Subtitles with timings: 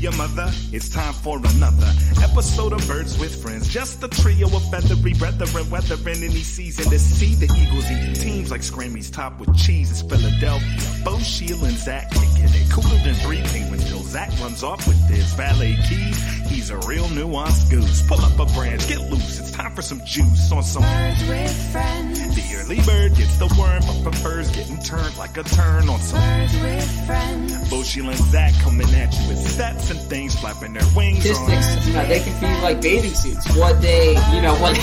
[0.00, 3.68] Your mother, it's time for another episode of Birds with Friends.
[3.68, 8.50] Just a trio of feathery brethren, weathering any season to see the Eagles eat teams
[8.50, 9.90] like Scrammy's top with cheese.
[9.90, 11.04] It's Philadelphia.
[11.04, 15.32] Bo Sheil and Zach kicking it cooler than three penguins Zach runs off with his
[15.34, 16.20] valet keys.
[16.48, 18.02] He's a real nuanced goose.
[18.08, 19.38] Pull up a branch, get loose.
[19.38, 22.18] It's time for some juice on some Birds with friends.
[22.34, 26.18] The early bird gets the worm, but prefers getting turned like a turn on some.
[26.18, 27.70] Birds with friends.
[27.70, 31.36] Bo and Zach coming at you with stats and things flapping their wings on.
[31.36, 33.56] statistics, you uh, know, they can be like bathing suits.
[33.56, 34.76] What they, you know, what.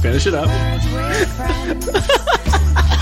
[0.00, 0.48] Finish it up.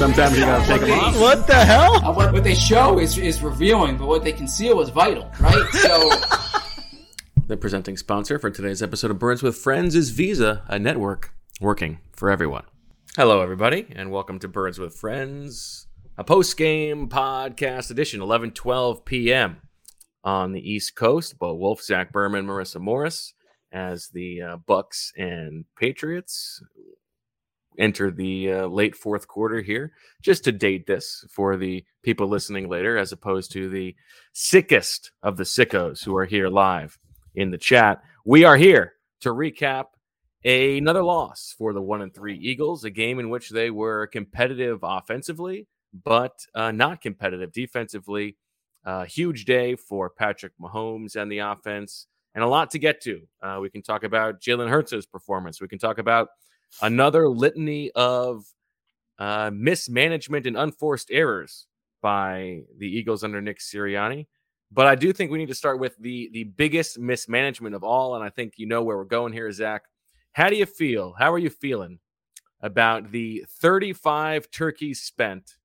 [0.00, 0.34] Birds with friends.
[0.34, 1.20] Sometimes you gotta take them off.
[1.20, 1.96] What the hell?
[1.96, 5.68] Uh, what, what they show is is revealing, but what they conceal is vital, right?
[5.72, 6.10] So,
[7.48, 11.98] The presenting sponsor for today's episode of Birds with Friends is Visa, a network working
[12.12, 12.64] for everyone.
[13.16, 15.86] Hello, everybody, and welcome to Birds with Friends,
[16.16, 19.58] a post game podcast edition, 11 12 p.m.
[20.24, 21.38] on the East Coast.
[21.38, 23.34] Bo Wulf, Zach Berman, Marissa Morris,
[23.70, 26.62] as the uh, Bucs and Patriots
[27.78, 29.92] enter the uh, late fourth quarter here,
[30.22, 33.94] just to date this for the people listening later, as opposed to the
[34.32, 36.98] sickest of the sickos who are here live
[37.34, 38.02] in the chat.
[38.24, 39.86] We are here to recap
[40.44, 44.80] another loss for the one and three Eagles, a game in which they were competitive
[44.82, 45.66] offensively,
[46.04, 48.36] but uh, not competitive defensively.
[48.84, 53.20] Uh, huge day for Patrick Mahomes and the offense, and a lot to get to.
[53.42, 55.60] Uh, we can talk about Jalen Hurts' performance.
[55.60, 56.28] We can talk about
[56.82, 58.44] another litany of
[59.18, 61.66] uh, mismanagement and unforced errors
[62.00, 64.26] by the Eagles under Nick Sirianni.
[64.72, 68.14] But I do think we need to start with the the biggest mismanagement of all,
[68.14, 69.82] and I think you know where we're going here, Zach.
[70.32, 71.14] How do you feel?
[71.18, 71.98] How are you feeling
[72.60, 75.56] about the 35 turkeys spent,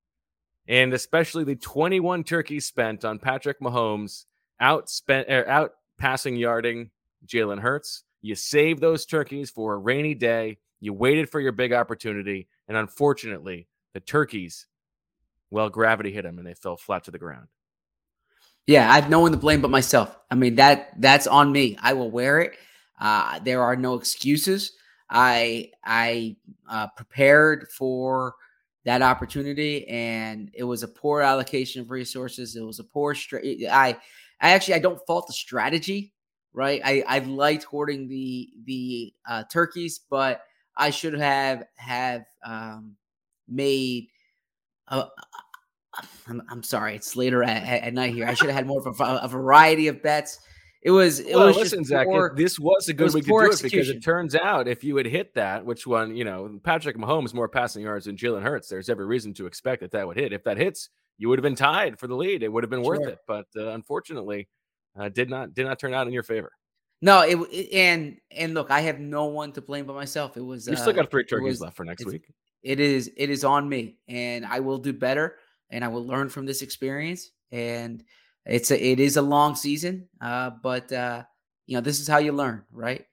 [0.67, 4.25] and especially the 21 turkeys spent on Patrick Mahomes
[4.59, 6.89] out spent er, out passing yarding
[7.27, 8.03] Jalen Hurts?
[8.23, 10.57] You save those turkeys for a rainy day.
[10.85, 14.67] You waited for your big opportunity, and unfortunately, the turkeys,
[15.49, 17.47] well, gravity hit them and they fell flat to the ground.
[18.67, 20.15] yeah, I have no one to blame but myself.
[20.29, 21.75] I mean that that's on me.
[21.81, 22.53] I will wear it.
[23.01, 24.73] Uh, there are no excuses.
[25.09, 26.35] I I
[26.69, 28.35] uh, prepared for
[28.83, 32.55] that opportunity, and it was a poor allocation of resources.
[32.55, 33.15] It was a poor.
[33.15, 33.97] Stra- I
[34.39, 36.13] I actually I don't fault the strategy,
[36.53, 36.79] right?
[36.85, 40.41] I I liked hoarding the the uh, turkeys, but
[40.77, 42.95] I should have have um,
[43.47, 44.07] made.
[44.87, 45.05] A,
[46.27, 48.27] I'm, I'm sorry, it's later at, at, night here.
[48.27, 50.39] I should have had more of a, a variety of bets.
[50.81, 53.15] It was it well, was listen, just Zach, poor- it- this was a good was
[53.15, 56.15] week to do it because it turns out if you had hit that, which one,
[56.15, 59.81] you know, Patrick Mahomes more passing yards than Jalen Hurts, there's every reason to expect
[59.81, 60.31] that that would hit.
[60.33, 62.43] If that hits, you would have been tied for the lead.
[62.43, 63.09] It would have been worth Sure.
[63.09, 64.47] it, but uh, unfortunately,
[64.99, 66.51] uh, did not did not turn out in your favor.
[67.01, 70.37] No, it, it- and and look, I have no one to blame but myself.
[70.37, 72.27] It was You still uh, got three turkeys was- left for next week.
[72.63, 75.35] It is it is on me, and I will do better,
[75.69, 77.29] and I will learn from this experience.
[77.51, 78.03] And
[78.45, 81.23] it's a it is a long season, uh, but uh,
[81.67, 83.05] you know this is how you learn, right?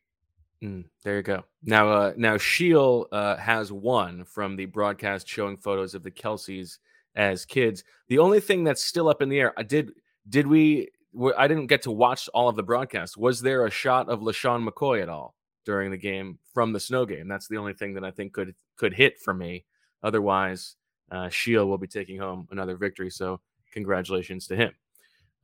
[0.65, 1.45] Mm, there you go.
[1.65, 6.79] Now, uh, now Sheil uh, has one from the broadcast showing photos of the Kelseys
[7.17, 7.83] as kids.
[8.09, 9.93] The only thing that's still up in the air, I did
[10.29, 10.89] did we?
[11.37, 13.17] I didn't get to watch all of the broadcast.
[13.17, 17.05] Was there a shot of LeSean McCoy at all during the game from the snow
[17.05, 17.29] game?
[17.29, 19.65] That's the only thing that I think could could hit for me.
[20.03, 20.77] Otherwise,
[21.11, 23.11] uh, Sheil will be taking home another victory.
[23.11, 23.41] So
[23.73, 24.73] congratulations to him.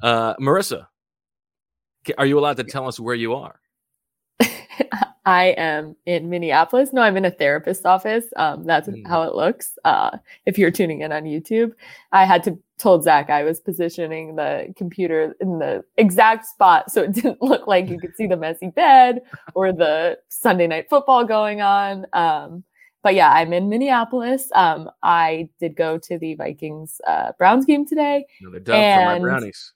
[0.02, 0.86] Uh, Marissa,
[2.16, 3.60] are you allowed to tell us where you are?
[5.28, 6.90] I am in Minneapolis.
[6.94, 8.24] No, I'm in a therapist's office.
[8.36, 9.06] Um, that's Mm.
[9.06, 9.78] how it looks.
[9.84, 10.16] Uh,
[10.46, 11.72] if you're tuning in on YouTube,
[12.12, 17.02] I had to told Zach I was positioning the computer in the exact spot so
[17.02, 19.20] it didn't look like you could see the messy bed
[19.54, 22.06] or the Sunday night football going on.
[22.14, 22.64] Um,
[23.02, 24.48] but yeah, I'm in Minneapolis.
[24.54, 28.24] Um, I did go to the Vikings uh, Browns game today.
[28.40, 29.72] Another dub for my And- brownies.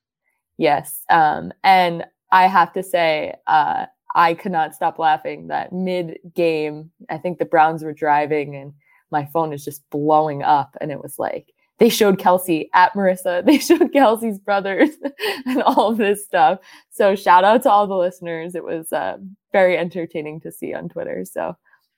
[0.56, 1.04] Yes.
[1.10, 6.90] Um, and I have to say, uh, I could not stop laughing that mid game,
[7.10, 8.72] I think the Browns were driving and
[9.10, 10.76] my phone is just blowing up.
[10.80, 14.90] And it was like, they showed Kelsey at Marissa, they showed Kelsey's brothers
[15.46, 16.58] and all of this stuff.
[16.90, 18.54] So shout out to all the listeners.
[18.54, 19.18] It was uh,
[19.52, 21.24] very entertaining to see on Twitter.
[21.24, 21.56] So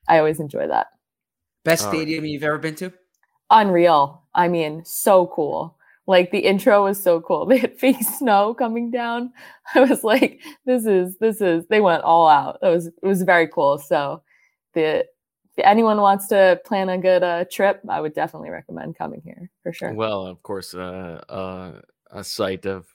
[0.09, 0.89] I always enjoy that.
[1.65, 1.99] Best All right.
[1.99, 2.93] stadium you've ever been to?
[3.51, 4.23] Unreal.
[4.35, 5.77] I mean, so cool.
[6.07, 7.47] Like the intro was so cool.
[7.49, 9.33] They had fake snow coming down.
[9.75, 12.59] I was like, this is this is they went all out.
[12.63, 13.79] It was it was very cool.
[13.79, 14.23] So
[14.75, 15.07] the
[15.57, 19.51] if anyone wants to plan a good uh, trip, I would definitely recommend coming here
[19.63, 19.93] for sure.
[19.93, 21.81] Well, of course, uh, uh,
[22.11, 22.87] a site of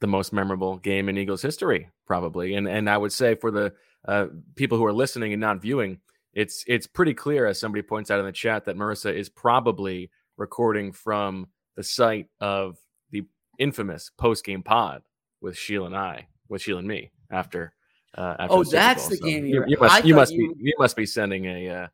[0.00, 2.54] the most memorable game in Eagles history, probably.
[2.54, 3.72] And and I would say for the
[4.06, 4.26] uh,
[4.56, 6.00] people who are listening and not viewing,
[6.34, 10.10] it's it's pretty clear, as somebody points out in the chat, that Marissa is probably
[10.36, 11.46] recording from
[11.76, 12.76] the site of
[13.10, 13.24] the
[13.58, 15.02] infamous post game pod
[15.40, 17.74] with Sheila and I, with Sheila and me after.
[18.16, 19.10] Uh, after Oh, the that's Bowl.
[19.10, 21.46] the So game You, you're- you must you must you- be you must be sending
[21.46, 21.68] a.
[21.68, 21.86] Uh,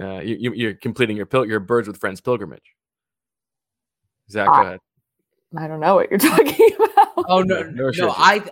[0.00, 2.74] uh, you, you- you're completing your pil- your birds with friends pilgrimage.
[4.30, 4.60] Zach, go Ah.
[4.62, 4.80] ahead.
[5.56, 7.24] I don't know what you're talking about.
[7.28, 8.14] Oh no, No, no, shit, shit.
[8.16, 8.44] I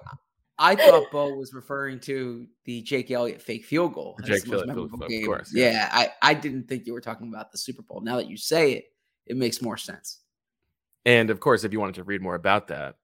[0.59, 4.17] I thought Bo was referring to the Jake Elliott fake field goal.
[4.25, 5.27] Jake the most Elliott field memorable goal, of game.
[5.27, 5.75] course, yes.
[5.75, 8.01] Yeah, I, I didn't think you were talking about the Super Bowl.
[8.01, 8.85] Now that you say it,
[9.27, 10.21] it makes more sense.
[11.05, 12.97] And of course, if you wanted to read more about that,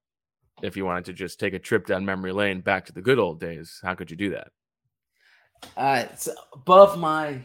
[0.63, 3.19] if you wanted to just take a trip down memory lane back to the good
[3.19, 4.49] old days, how could you do that?
[5.77, 7.41] Uh, it's above my,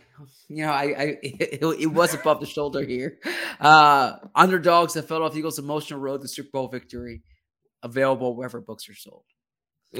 [0.48, 3.20] you know, I, I it, it was above the shoulder here.
[3.60, 7.24] Uh, underdogs, the Philadelphia Eagles' emotional road to Super Bowl victory,
[7.82, 9.24] available wherever books are sold.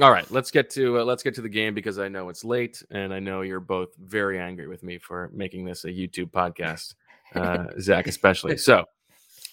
[0.00, 2.44] All right, let's get to uh, let's get to the game because I know it's
[2.44, 6.32] late and I know you're both very angry with me for making this a YouTube
[6.32, 6.94] podcast,
[7.36, 8.56] uh, Zach especially.
[8.56, 8.86] So,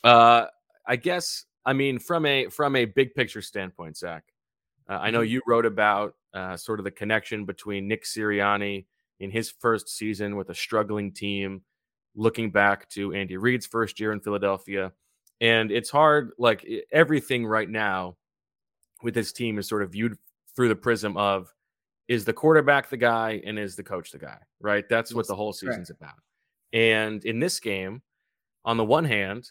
[0.03, 0.47] uh,
[0.87, 4.23] I guess I mean from a from a big picture standpoint, Zach.
[4.89, 8.85] Uh, I know you wrote about uh, sort of the connection between Nick Sirianni
[9.19, 11.61] in his first season with a struggling team,
[12.15, 14.91] looking back to Andy Reid's first year in Philadelphia,
[15.39, 16.31] and it's hard.
[16.37, 18.17] Like everything right now
[19.03, 20.17] with this team is sort of viewed
[20.55, 21.53] through the prism of
[22.07, 24.87] is the quarterback the guy and is the coach the guy, right?
[24.89, 26.15] That's what the whole season's about.
[26.73, 28.01] And in this game,
[28.65, 29.49] on the one hand,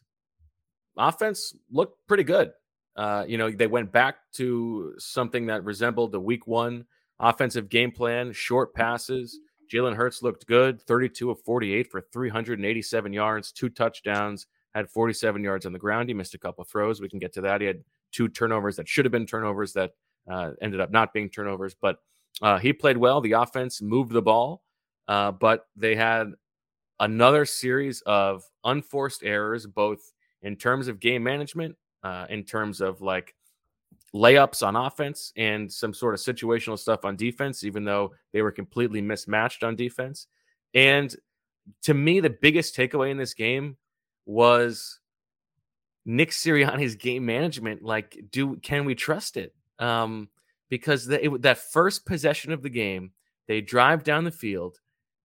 [0.97, 2.53] offense looked pretty good.
[2.97, 6.85] Uh, you know, they went back to something that resembled the week one
[7.21, 9.39] offensive game plan, short passes.
[9.73, 15.67] Jalen Hurts looked good, 32 of 48 for 387 yards, two touchdowns, had 47 yards
[15.67, 16.09] on the ground.
[16.09, 17.01] He missed a couple throws.
[17.01, 17.61] We can get to that.
[17.61, 19.93] He had two turnovers that should have been turnovers that
[20.29, 21.99] uh, ended up not being turnovers, but
[22.43, 23.21] uh, he played well.
[23.21, 24.63] The offense moved the ball,
[25.07, 26.33] uh, but they had
[26.99, 33.01] another series of unforced errors, both in terms of game management, uh, in terms of
[33.01, 33.35] like
[34.15, 38.53] layups on offense, and some sort of situational stuff on defense, even though they were
[38.53, 40.27] completely mismatched on defense.
[40.75, 41.15] And
[41.83, 43.77] to me, the biggest takeaway in this game
[44.27, 45.01] was
[46.05, 47.83] Nick Sirianni's game management.
[47.83, 49.55] Like, do can we trust it?
[49.79, 50.29] Um,
[50.69, 53.13] because the, it, that first possession of the game,
[53.49, 54.79] they drive down the field,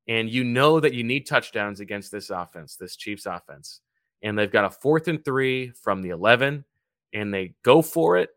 [0.08, 3.82] and you know that you need touchdowns against this offense, this Chiefs offense.
[4.26, 6.66] And they've got a fourth and three from the 11,
[7.14, 8.32] and they go for it,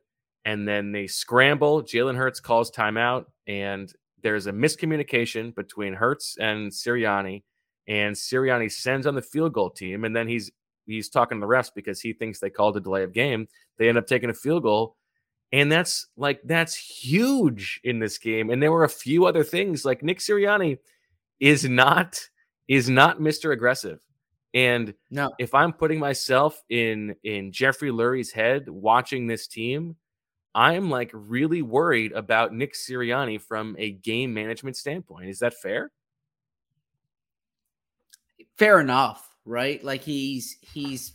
[0.44, 1.82] and then they scramble.
[1.82, 3.92] Jalen Hurts calls timeout, and
[4.22, 7.42] there's a miscommunication between Hurts and Sirianni,
[7.86, 10.50] and Sirianni sends on the field goal team, and then he's
[10.86, 13.48] he's talking to the refs because he thinks they called a delay of game.
[13.78, 14.96] They end up taking a field goal,
[15.52, 18.50] and that's like that's huge in this game.
[18.50, 20.78] And there were a few other things like Nick Sirianni
[21.40, 22.20] is not
[22.68, 23.52] is not Mr.
[23.52, 24.00] Aggressive.
[24.54, 29.96] And No, if I'm putting myself in in Jeffrey Lurie's head watching this team,
[30.54, 35.28] I'm like really worried about Nick Sirianni from a game management standpoint.
[35.28, 35.92] Is that fair?
[38.58, 39.82] fair enough, right?
[39.82, 41.14] Like he's he's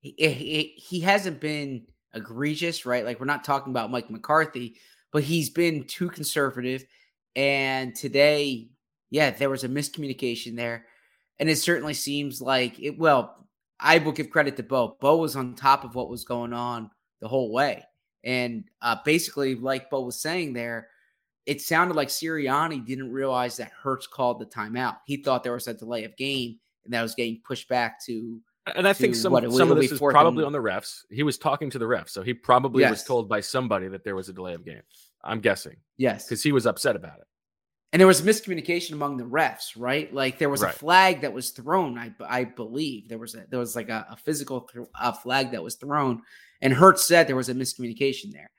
[0.00, 3.04] he, eh, he, he hasn't been egregious, right?
[3.04, 4.76] Like we're not talking about Mike McCarthy,
[5.12, 6.84] but he's been too conservative.
[7.36, 8.68] And today,
[9.10, 10.86] yeah, there was a miscommunication there,
[11.38, 12.98] and it certainly seems like it.
[12.98, 13.36] Well,
[13.80, 14.96] I will give credit to Bo.
[15.00, 17.84] Bo was on top of what was going on the whole way.
[18.22, 20.88] And uh, basically, like Bo was saying there,
[21.44, 24.96] it sounded like Sirianni didn't realize that Hurts called the timeout.
[25.04, 28.40] He thought there was a delay of game and that was getting pushed back to.
[28.74, 31.00] And I think some, what, some of this is probably and- on the refs.
[31.10, 34.16] He was talking to the refs, so he probably was told by somebody that there
[34.16, 34.80] was a delay of game.
[35.22, 36.24] I'm guessing Yes.
[36.24, 37.26] because he was upset about it.
[37.94, 40.12] And there was miscommunication among the refs, right?
[40.12, 40.74] Like there was Right.
[40.74, 41.96] a flag that was thrown.
[41.96, 45.52] I, I believe there was a, there was like a, a physical th- a flag
[45.52, 46.22] that was thrown,
[46.60, 48.50] and Hurts said there was a miscommunication there.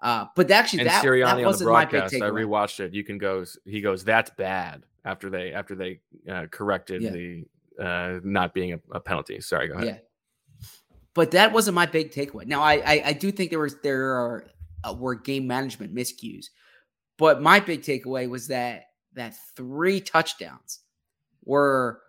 [0.00, 2.80] Uh, but actually, And that, Sirianni that on the wasn't my big broadcast, I rewatched
[2.80, 2.94] it.
[2.94, 3.44] You can go.
[3.66, 7.10] He goes, "That's bad." After they after they uh, corrected Yeah.
[7.10, 7.44] the
[7.78, 9.38] uh, not being a, a penalty.
[9.42, 9.86] Sorry, go ahead.
[9.86, 10.66] Yeah.
[11.14, 12.46] But that wasn't my big takeaway.
[12.46, 14.46] Now, I I, I do think there was there are
[14.84, 16.46] uh, were game management miscues,
[17.18, 18.84] but my big takeaway was that
[19.14, 20.80] that three touchdowns
[21.44, 22.00] were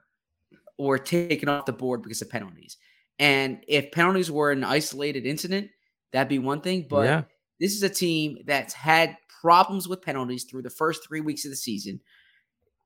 [0.77, 2.77] were taken off the board because of penalties.
[3.17, 5.69] And if penalties were an isolated incident,
[6.13, 6.87] that'd be one thing.
[6.89, 7.23] But yeah,
[7.59, 11.51] this is a team that's had problems with penalties through the first three weeks of
[11.51, 11.99] the season.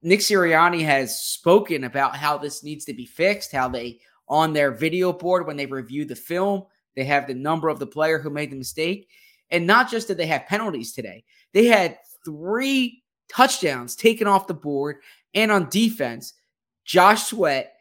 [0.01, 4.71] Nick Sirianni has spoken about how this needs to be fixed, how they, on their
[4.71, 6.63] video board, when they review the film,
[6.95, 9.07] they have the number of the player who made the mistake.
[9.49, 14.53] And not just that they have penalties today, they had three touchdowns taken off the
[14.53, 14.97] board.
[15.33, 16.33] And on defense,
[16.85, 17.73] Josh Sweat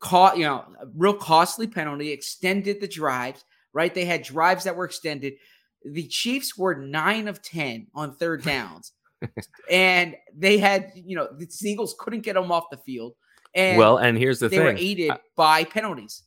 [0.00, 3.94] caught, you know, a real costly penalty, extended the drives, right?
[3.94, 5.34] They had drives that were extended.
[5.84, 8.92] The Chiefs were nine of 10 on third downs.
[9.70, 13.14] and they had, you know, the Eagles couldn't get them off the field.
[13.54, 14.66] And well, and here's the they thing.
[14.66, 16.22] They were aided I- by penalties.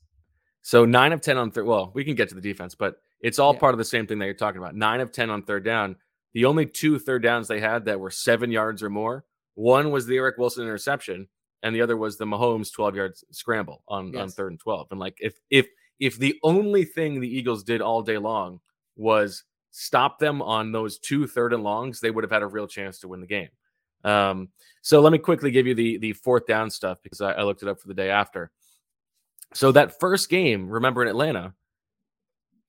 [0.62, 1.66] So nine of ten on third.
[1.66, 3.60] Well, we can get to the defense, but it's all Yeah.
[3.60, 4.76] part of the same thing that you're talking about.
[4.76, 5.96] Nine of ten on third down.
[6.34, 9.26] The only two third downs they had that were seven yards or more.
[9.56, 11.28] One was the Eric Wilson interception,
[11.64, 14.88] and the other was the Mahomes 12 yards scramble on, on third and 12.
[14.92, 15.68] And like if if
[16.00, 18.60] if the only thing the Eagles did all day long
[18.96, 22.68] was stop them on those two third and longs, they would have had a real
[22.68, 23.50] chance to win the game.
[24.04, 24.50] Um,
[24.82, 27.64] so let me quickly give you the the fourth down stuff because I, I looked
[27.64, 28.52] it up for the day after.
[29.54, 31.54] So that first game, remember in Atlanta,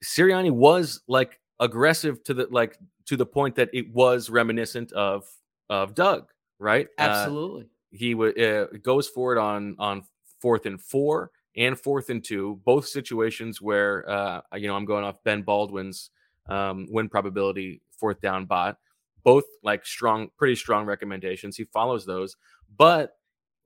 [0.04, 5.24] Sirianni was like aggressive to the like to the point that it was reminiscent of
[5.70, 6.88] of Doug, right?
[6.98, 7.66] Uh, Absolutely.
[7.90, 10.04] he would uh, goes for it on on
[10.40, 15.04] fourth and four and fourth and two, both situations where uh, you know I'm going
[15.04, 16.10] off Ben Baldwin's
[16.48, 18.78] um, win probability fourth down bot.
[19.24, 21.56] Both like strong, pretty strong recommendations.
[21.56, 22.36] He follows those,
[22.76, 23.16] but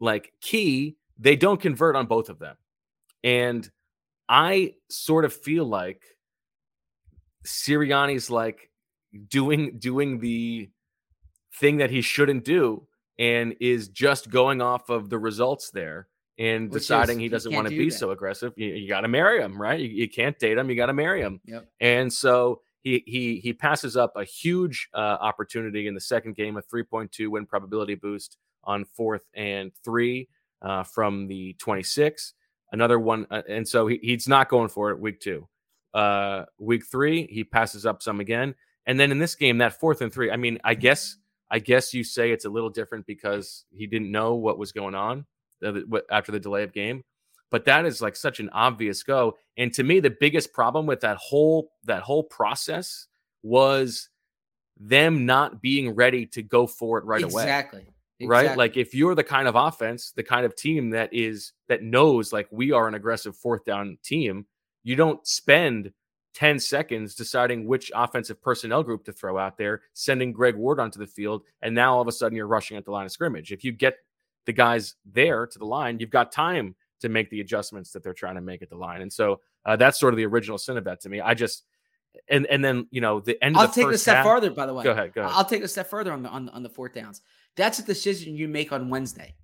[0.00, 2.56] like key, they don't convert on both of them.
[3.22, 3.70] And
[4.28, 6.02] I sort of feel like
[7.44, 8.70] Sirianni's like
[9.28, 10.70] doing doing the
[11.56, 12.86] thing that he shouldn't do
[13.18, 16.08] and is just going off of the results there
[16.38, 17.98] and Which deciding he he doesn't want to do be that.
[17.98, 18.52] so aggressive.
[18.56, 19.78] You, you got to marry him, right?
[19.78, 20.70] You, you can't date him.
[20.70, 21.40] You got to marry him.
[21.44, 21.68] Yep.
[21.80, 26.56] And so he he he passes up a huge uh, opportunity in the second game,
[26.56, 30.28] a 3.2 win probability boost on fourth and three
[30.62, 32.34] uh, from the 26.
[32.72, 35.46] Another one, uh, and so he, he's not going for it week two.
[35.94, 38.54] Uh, week three, he passes up some again,
[38.86, 40.30] and then in this game, that fourth and three.
[40.30, 41.16] I mean, I guess
[41.50, 44.94] I guess you say it's a little different because he didn't know what was going
[44.94, 45.26] on
[45.64, 45.80] uh,
[46.10, 47.04] after the delay of game.
[47.50, 49.36] But that is like such an obvious go.
[49.58, 53.06] And to me, the biggest problem with that whole that whole process
[53.42, 54.08] was
[54.78, 57.86] them not being ready to go for it right away exactly.
[58.22, 61.82] right like if you're the kind of offense the kind of team that is that
[61.82, 64.46] knows like we are an aggressive fourth down team
[64.82, 65.92] you don't spend
[66.34, 70.98] 10 seconds deciding which offensive personnel group to throw out there sending greg ward onto
[70.98, 73.52] the field and now all of a sudden you're rushing at the line of scrimmage
[73.52, 73.96] if you get
[74.46, 78.14] the guys there to the line you've got time to make the adjustments that they're
[78.14, 80.76] trying to make at the line and so uh, that's sort of the original sin
[80.76, 81.64] of that to me i just
[82.28, 84.26] and and then you know the end of I'll the take it a step half-
[84.26, 84.50] further.
[84.50, 86.48] By the way, go ahead go ahead I'll take a step further on the on,
[86.50, 87.22] on the fourth downs.
[87.56, 89.34] That's a decision you make on Wednesday,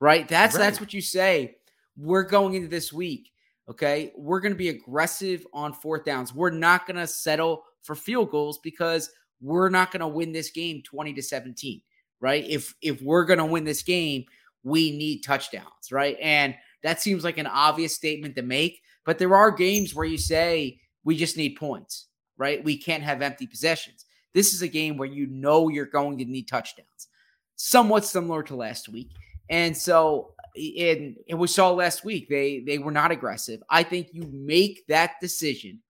[0.00, 0.26] right?
[0.28, 1.56] That's that's what you say.
[1.96, 3.32] We're going into this week.
[3.68, 6.34] Okay, we're going to be aggressive on fourth downs.
[6.34, 9.10] We're not going to settle for field goals because
[9.40, 11.82] we're not going to win this game twenty to seventeen,
[12.20, 12.44] right?
[12.48, 14.24] If if we're going to win this game,
[14.62, 16.16] we need touchdowns, right?
[16.20, 20.18] And that seems like an obvious statement to make, but there are games where you
[20.18, 22.06] say we just need points,
[22.36, 22.62] right?
[22.64, 24.06] We can't have empty possessions.
[24.34, 27.08] This is a game where you know you're going to need touchdowns,
[27.56, 29.10] somewhat similar to last week.
[29.50, 33.62] And so, in and we saw last week they they were not aggressive.
[33.70, 35.80] I think you make that decision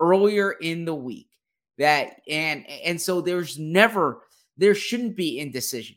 [0.00, 1.28] earlier in the week
[1.78, 4.22] that and and so there's never
[4.56, 5.96] there shouldn't be indecision.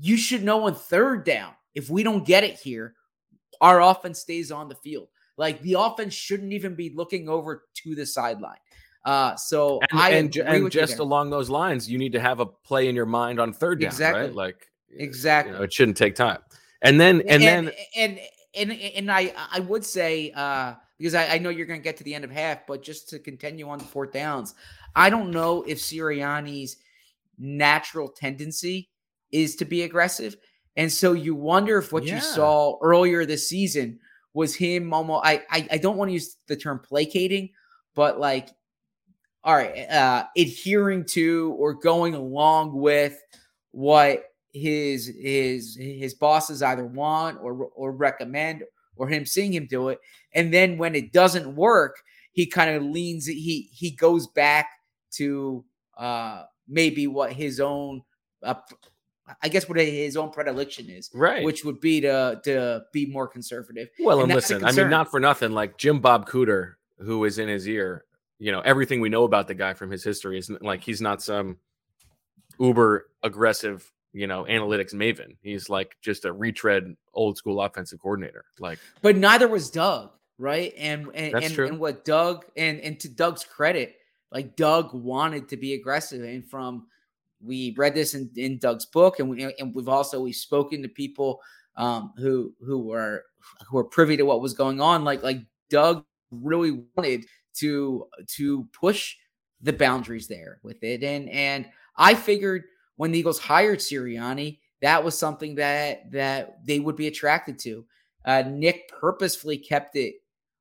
[0.00, 2.94] You should know on third down if we don't get it here,
[3.60, 5.08] our offense stays on the field.
[5.36, 8.58] Like the offense shouldn't even be looking over to the sideline.
[9.04, 12.46] Uh, so And, I and, and just along those lines, you need to have a
[12.46, 14.22] play in your mind on third down, Exactly.
[14.22, 14.34] right?
[14.34, 14.66] Like
[14.96, 15.52] exactly.
[15.52, 16.38] you know, it shouldn't take time.
[16.82, 18.20] And then and, then and
[18.54, 21.96] and and I I would say uh because I, I know you're going to get
[21.96, 24.54] to the end of half, but just to continue on the fourth downs,
[24.94, 26.76] I don't know if Sirianni's
[27.38, 28.88] natural tendency
[29.32, 30.36] is to be aggressive,
[30.76, 32.16] and so you wonder if what Yeah.
[32.16, 33.98] you saw earlier this season
[34.34, 35.26] was him almost.
[35.26, 37.50] I I, I don't want to use the term placating,
[37.94, 38.48] but like.
[39.44, 43.20] All right, uh, adhering to or going along with
[43.72, 48.64] what his his his bosses either want or or recommend
[48.96, 49.98] or him seeing him do it
[50.34, 54.68] and then when it doesn't work he kind of leans he he goes back
[55.10, 55.64] to
[55.96, 58.02] uh maybe what his own
[58.42, 58.54] uh,
[59.40, 61.44] I guess what his own predilection is right.
[61.44, 65.10] which would be to to be more conservative well, and and listen, I mean, not
[65.10, 68.04] for nothing, like Jim Bob Cooter, who is in his ear,
[68.38, 71.22] you know, everything we know about the guy from his history is like he's not
[71.22, 71.58] some
[72.58, 75.36] uber aggressive, you know, analytics maven.
[75.42, 78.44] He's like just a retread old school offensive coordinator.
[78.58, 80.72] Like but neither was Doug, right?
[80.76, 83.96] And and and, and what Doug and and to Doug's credit,
[84.30, 86.86] like Doug wanted to be aggressive, and from
[87.42, 90.88] we read this in, in Doug's book, and we and we've also we've spoken to
[90.88, 91.40] people
[91.76, 93.24] um, who who were
[93.68, 95.04] who were privy to what was going on.
[95.04, 95.38] Like like
[95.70, 99.16] Doug really wanted to to push
[99.60, 101.66] the boundaries there with it, and and
[101.96, 102.64] I figured
[102.96, 107.84] when the Eagles hired Sirianni, that was something that that they would be attracted to.
[108.24, 110.14] Uh, Nick purposefully kept it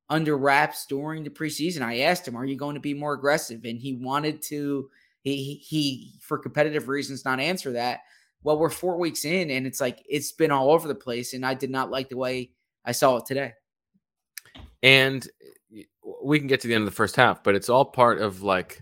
[0.09, 1.81] under wraps during the preseason.
[1.81, 4.89] I asked him, "Are you going to be more aggressive?" And he wanted to.
[5.21, 8.01] He he, for competitive reasons not answer that.
[8.43, 11.45] Well, we're four weeks in, and it's like it's been all over the place, and
[11.45, 12.51] I did not like the way
[12.85, 13.53] I saw it today.
[14.83, 15.27] and
[16.23, 18.41] we can get to the end of the first half, but it's all part of
[18.41, 18.81] like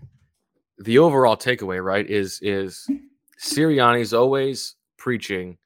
[0.78, 2.10] the overall takeaway, right?
[2.10, 2.88] Is is
[3.40, 5.58] Sirianni's always preaching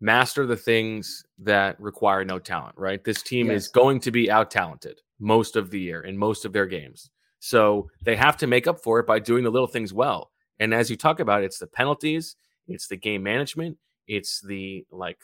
[0.00, 3.04] master the things that require no talent, right?
[3.04, 6.52] This team is going to be out talented most of the year in most of
[6.52, 7.10] their games.
[7.40, 10.30] So they have to make up for it by doing the little things well.
[10.58, 12.36] And as you talk about, it's the penalties,
[12.68, 15.18] it's the game management, it's the like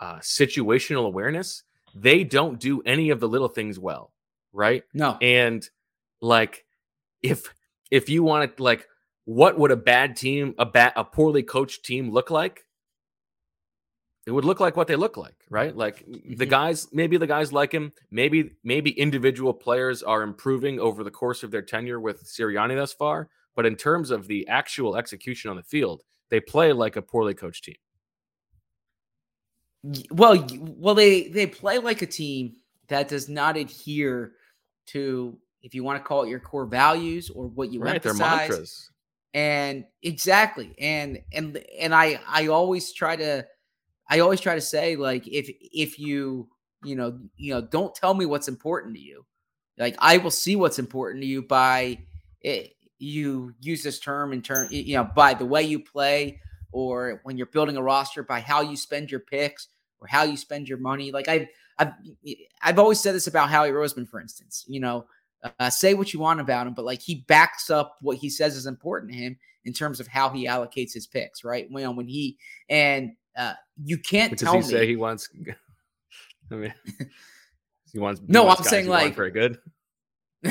[0.00, 1.62] uh, situational awareness.
[1.94, 4.12] They don't do any of the little things well,
[4.52, 4.82] right?
[4.94, 5.68] No, And
[6.20, 6.64] like,
[7.22, 7.52] if
[7.90, 8.86] if you want to like,
[9.24, 12.64] what would a bad team, a bad, a poorly coached team look like?
[14.24, 15.76] It would look like what they look like, right?
[15.76, 16.50] Like the Mhm.
[16.50, 21.42] guys, maybe the guys like him, maybe maybe individual players are improving over the course
[21.42, 23.30] of their tenure with Sirianni thus far.
[23.56, 27.34] But in terms of the actual execution on the field, they play like a poorly
[27.34, 27.76] coached team.
[30.12, 30.46] Well,
[30.78, 32.54] well, they they play like a team
[32.86, 34.34] that does not adhere
[34.86, 38.00] to, if you want to call it your core values or what you right?
[38.00, 38.48] Their emphasize.
[38.48, 38.91] mantras.
[39.34, 43.44] And exactly and and and i i always try to
[44.10, 46.48] i always try to say like if if you
[46.84, 49.24] you know you know don't tell me what's important to you.
[49.78, 51.98] Like i will see what's important to you by
[52.42, 56.40] it, you use this term in turn you know by the way you play
[56.72, 59.68] or when you're building a roster by how you spend your picks
[60.00, 61.10] or how you spend your money.
[61.10, 61.46] Like i've
[61.78, 61.92] i've,
[62.62, 65.06] I've always said this about howie roseman for instance you know
[65.58, 68.56] uh, say what you want about him, but like he backs up what he says
[68.56, 71.66] is important to him in terms of how he allocates his picks, right?
[71.70, 72.36] When when he
[72.68, 74.80] and uh, you can't But tell does he me.
[74.80, 75.28] say he wants?
[76.50, 76.74] I mean,
[77.92, 78.20] he wants.
[78.26, 79.58] he No, wants I'm saying, like- very good.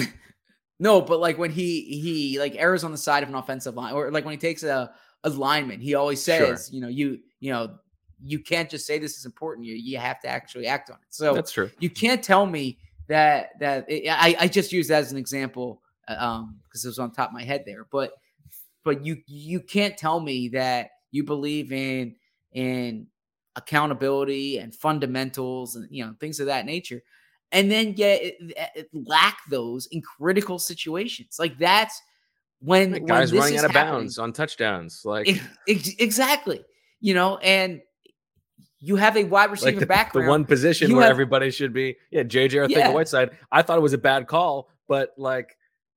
[0.80, 3.94] no, but like when he he like errs on the side of an offensive line,
[3.94, 4.92] or like when he takes a
[5.24, 6.38] a lineman, he always Sure.
[6.56, 7.76] says, you know, you you know,
[8.24, 9.66] you can't just say this is important.
[9.68, 11.08] You you have to actually act on it.
[11.10, 11.70] So That's true.
[11.80, 12.80] you can't tell me
[13.12, 17.00] that that I, I just use that as an example uh, um because it was
[17.00, 17.86] on top of my head there.
[17.92, 18.14] But
[18.84, 22.16] but you you can't tell me that you believe in
[22.54, 23.08] in
[23.58, 27.02] accountability and fundamentals and you know things of that nature.
[27.52, 28.36] And then yet it,
[28.76, 31.36] it lack those in critical situations.
[31.38, 32.02] Like that's
[32.62, 36.64] when, when guys running out of bounds on touchdowns, like Ex- ex- exactly.
[37.02, 37.82] You know and
[38.82, 41.72] you have a wide receiver like the, the one position You where have- everybody should
[41.74, 41.98] be.
[42.12, 42.90] Yeah, JJ Arcega Yeah.
[42.90, 43.32] Whiteside.
[43.52, 45.56] I thought it was a bad call, but like,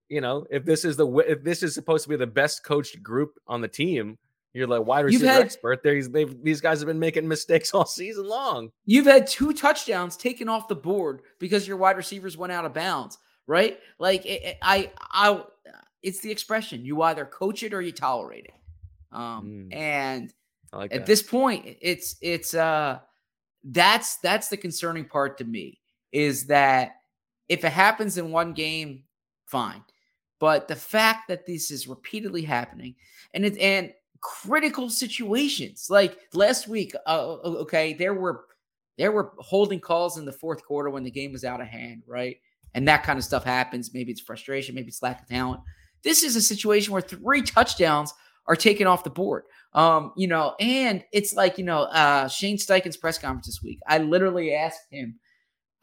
[0.08, 3.02] you know, if this is the if this is supposed to be the best coached
[3.02, 4.18] group on the team,
[4.52, 5.82] you're like wide receiver had- expert.
[5.82, 6.10] These
[6.42, 8.70] these guys have been making mistakes all season long.
[8.84, 12.74] You've had two touchdowns taken off the board because your wide receivers went out of
[12.74, 13.16] bounds,
[13.46, 13.78] right?
[13.98, 15.42] Like it, it- I, I,
[16.02, 18.54] it's the expression: you either coach it or you tolerate it.
[19.10, 19.74] Um, Mm.
[19.74, 20.34] and
[20.76, 21.06] like at that.
[21.06, 22.98] this point, it's it's uh,
[23.64, 25.80] that's that's the concerning part to me
[26.12, 26.96] is that
[27.48, 29.04] if it happens in one game,
[29.46, 29.82] fine.
[30.40, 32.96] But the fact that this is repeatedly happening
[33.32, 38.44] and it and critical situations like last week, uh, okay, there were
[38.98, 42.02] there were holding calls in the fourth quarter when the game was out of hand,
[42.06, 42.36] right?
[42.74, 43.94] And that kind of stuff happens.
[43.94, 45.62] Maybe it's frustration, maybe it's lack of talent.
[46.02, 48.12] This is a situation where three touchdowns
[48.46, 49.44] are taken off the board.
[49.74, 53.80] Um, you know, and it's like, you know, uh Shane Steichen's press conference this week.
[53.88, 55.18] I literally asked him,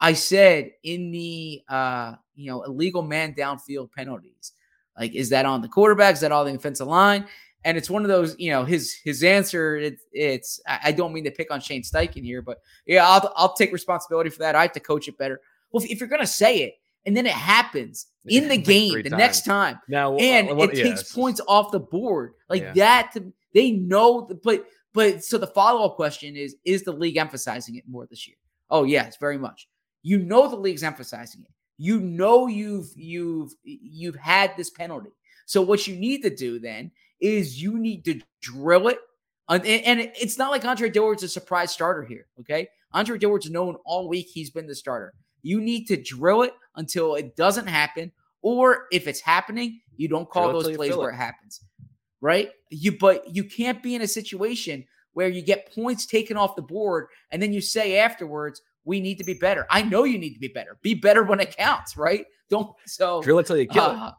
[0.00, 4.52] I said in the uh, you know, illegal man downfield penalties,
[4.98, 6.14] like is that on the quarterback?
[6.14, 7.26] Is that all the offensive line?
[7.64, 9.76] And it's one of those, you know, his his answer.
[9.76, 13.54] It, it's I don't mean to pick on Shane Steichen here, but yeah, I'll I'll
[13.54, 14.56] take responsibility for that.
[14.56, 15.40] I have to coach it better.
[15.70, 16.74] Well, if, if you're gonna say it
[17.06, 19.18] and then it happens in the game the times.
[19.18, 22.72] next time, Now, and uh, what- it yeah, takes points off the board like Yeah.
[22.74, 23.10] that.
[23.14, 27.16] To, they know, the, but but so the follow up question is: Is the league
[27.16, 28.36] emphasizing it more this year?
[28.70, 29.68] Oh yes, very much.
[30.02, 31.50] You know the league's emphasizing it.
[31.78, 35.10] You know you've you've you've had this penalty.
[35.46, 38.98] So what you need to do then is you need to drill it.
[39.48, 42.26] And, and it's not like Andre Dillard's a surprise starter here.
[42.40, 45.12] Okay, Andre Dillard's known all week he's been the starter.
[45.42, 48.12] You need to drill it until it doesn't happen,
[48.42, 51.14] or if it's happening, you don't call Drill those plays where it.
[51.14, 51.60] it happens.
[52.22, 52.50] Right?
[52.70, 56.62] You but you can't be in a situation where you get points taken off the
[56.62, 59.66] board and then you say afterwards, we need to be better.
[59.68, 60.78] I know you need to be better.
[60.80, 62.24] Be better when it counts, right?
[62.48, 63.98] Don't so drill it till you kill it.
[63.98, 64.12] uh,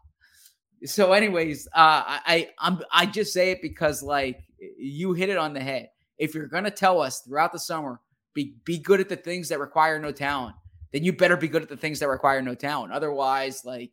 [0.86, 4.44] so, anyways, uh, I I- I'm I just say it because like
[4.78, 5.90] you hit it on the head.
[6.18, 8.02] If you're gonna tell us throughout the summer,
[8.34, 10.56] be be good at the things that require no talent,
[10.92, 12.92] then you better be good at the things that require no talent.
[12.92, 13.92] Otherwise, like,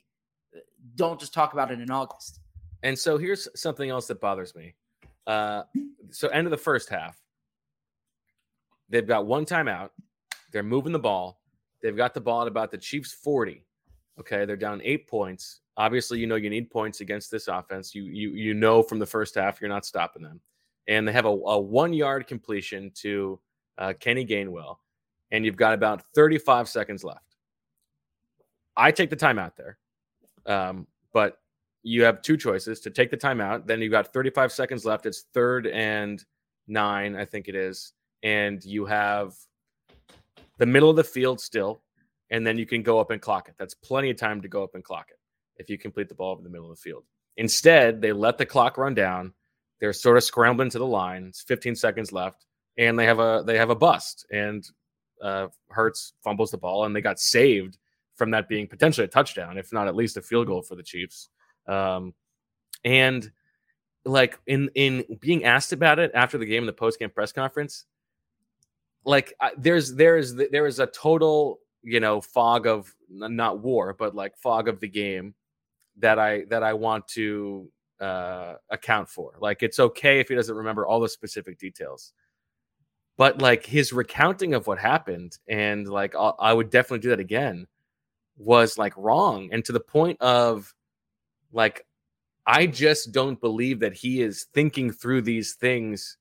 [0.96, 2.39] don't just talk about it in August.
[2.83, 4.75] And so here's something else that bothers me.
[5.27, 5.62] Uh,
[6.11, 7.21] so end of the first half,
[8.88, 9.90] they've got one timeout.
[10.53, 11.40] They're moving the ball.
[11.83, 13.64] They've got the ball at about the Chiefs 40.
[14.19, 15.61] Okay, they're down eight points.
[15.77, 17.95] Obviously, you know you need points against this offense.
[17.95, 20.40] You you you know from the first half you're not stopping them.
[20.88, 23.40] And they have a, a one yard completion to
[23.79, 24.77] uh, Kenny Gainwell,
[25.31, 27.37] and you've got about 35 seconds left.
[28.77, 29.79] I take the timeout there,
[30.47, 31.38] um, but
[31.83, 33.66] you have two choices to take the timeout.
[33.66, 35.07] Then you've got 35 seconds left.
[35.07, 36.23] It's third and
[36.69, 37.93] nine, I think it is.
[38.23, 39.35] And you have
[40.59, 41.83] the middle of the field still.
[42.31, 43.57] And then you can go up and clock it.
[43.59, 45.19] That's plenty of time to go up and clock it
[45.57, 47.05] if you complete the ball over the middle of the field.
[47.37, 49.33] Instead, they let the clock run down.
[49.81, 51.25] They're sort of scrambling to the line.
[51.25, 52.47] It's 15 seconds left,
[52.79, 54.27] and they have a they have a bust.
[54.31, 54.64] And
[55.23, 57.79] uh, Hurts fumbles the ball, and they got saved
[58.14, 60.83] from that being potentially a touchdown, if not at least a field goal for the
[60.83, 61.31] Chiefs.
[61.66, 62.14] Um,
[62.85, 63.31] and
[64.05, 67.33] like in in being asked about it after the game in the post game press
[67.33, 67.87] conference,
[69.05, 74.14] like I, there's there's there is a total you know fog of not war but
[74.14, 75.35] like fog of the game
[75.99, 77.70] that I that I want to
[78.01, 79.35] uh, account for.
[79.40, 82.12] Like it's okay if he doesn't remember all the specific details,
[83.16, 87.20] but like his recounting of what happened and like I, I would definitely do that
[87.20, 87.66] again
[88.38, 90.75] was like wrong and to the point of
[91.53, 91.87] like
[92.47, 96.17] I just don't believe that he is thinking through these things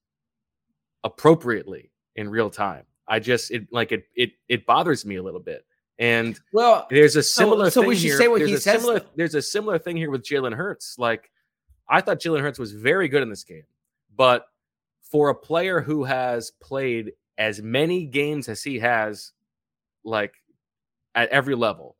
[1.03, 2.85] appropriately in real time.
[3.07, 5.65] I just it like it it it bothers me a little bit.
[5.97, 8.17] And Well, there's a similar so thing we should here.
[8.17, 10.95] say what there's he a says, Similar, there's a similar thing here with Jalen Hurts.
[10.97, 11.31] Like
[11.89, 13.63] I thought Jalen Hurts was very good in this game,
[14.15, 14.45] but
[15.01, 19.31] for a player who has played as many games as he has,
[20.03, 20.33] like
[21.15, 21.95] at every level,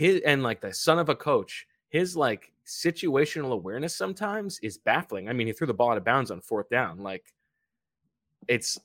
[0.00, 5.28] his and like the son of a coach, his like situational awareness sometimes is baffling.
[5.28, 7.00] I mean, he threw the ball out of bounds on fourth down.
[7.00, 7.34] Like
[8.48, 8.80] it's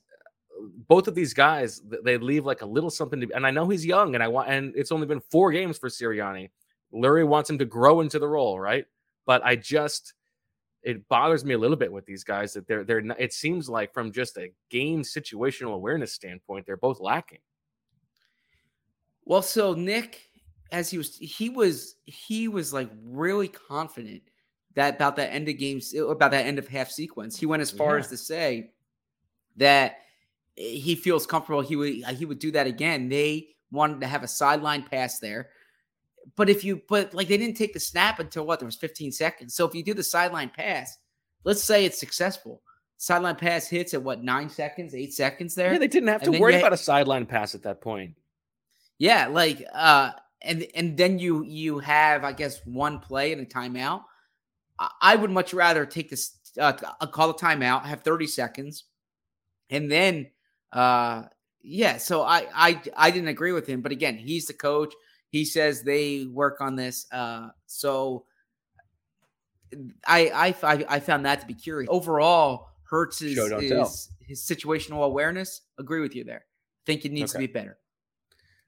[0.86, 3.32] both of these guys, they leave like a little something to.
[3.34, 5.88] And I know he's young, and I want, and it's only been four games for
[5.88, 6.50] Sirianni.
[6.92, 8.84] Lurie wants him to grow into the role, right?
[9.24, 10.12] But I just,
[10.82, 13.00] it bothers me a little bit with these guys that they're they're.
[13.00, 17.40] Not, it seems like from just a game situational awareness standpoint, they're both lacking.
[19.24, 20.28] Well, so Nick,
[20.72, 24.22] as he was, he was, he was like really confident
[24.74, 27.38] that about that end of games, about that end of half sequence.
[27.38, 28.00] He went as far Yeah.
[28.00, 28.72] as to say
[29.56, 29.96] that
[30.54, 31.60] he feels comfortable.
[31.60, 33.08] He would, he would do that again.
[33.08, 35.50] They wanted to have a sideline pass there,
[36.36, 39.12] but if you, but like they didn't take the snap until what there was 15
[39.12, 39.54] seconds.
[39.54, 40.96] So if you do the sideline pass,
[41.44, 42.62] let's say it's successful.
[42.98, 45.72] Sideline pass hits at what nine seconds, eight seconds there.
[45.72, 48.14] Yeah, they didn't have to worry you- about a sideline pass at that point.
[48.98, 53.46] Yeah, like uh and and then you you have I guess one play and a
[53.46, 54.02] timeout.
[54.78, 58.84] I, I would much rather take this uh call a timeout, have 30 seconds,
[59.70, 60.28] and then
[60.72, 61.24] uh
[61.62, 64.94] yeah, so I I I didn't agree with him, but again, he's the coach.
[65.30, 67.06] He says they work on this.
[67.10, 68.24] Uh, so
[70.06, 71.88] I I I, I found that to be curious.
[71.90, 73.82] Overall, Hurts is, Show, don't tell.
[73.82, 75.62] is his situational awareness.
[75.78, 76.44] Agree with you there.
[76.86, 77.44] Think it needs Okay.
[77.44, 77.78] to be better.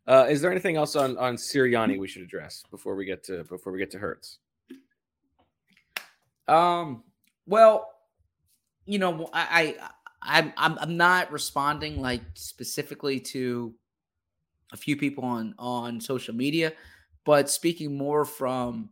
[0.09, 3.45] Uh, is there anything else on on Sirianni we should address before we get to
[3.45, 4.39] before we get to Hurts?
[6.49, 7.05] Um.
[7.47, 7.87] Well,
[8.87, 9.89] you know, I, I
[10.23, 13.75] I'm I'm I'm not responding like specifically to
[14.73, 16.73] a few people on on social media,
[17.27, 18.89] but speaking more from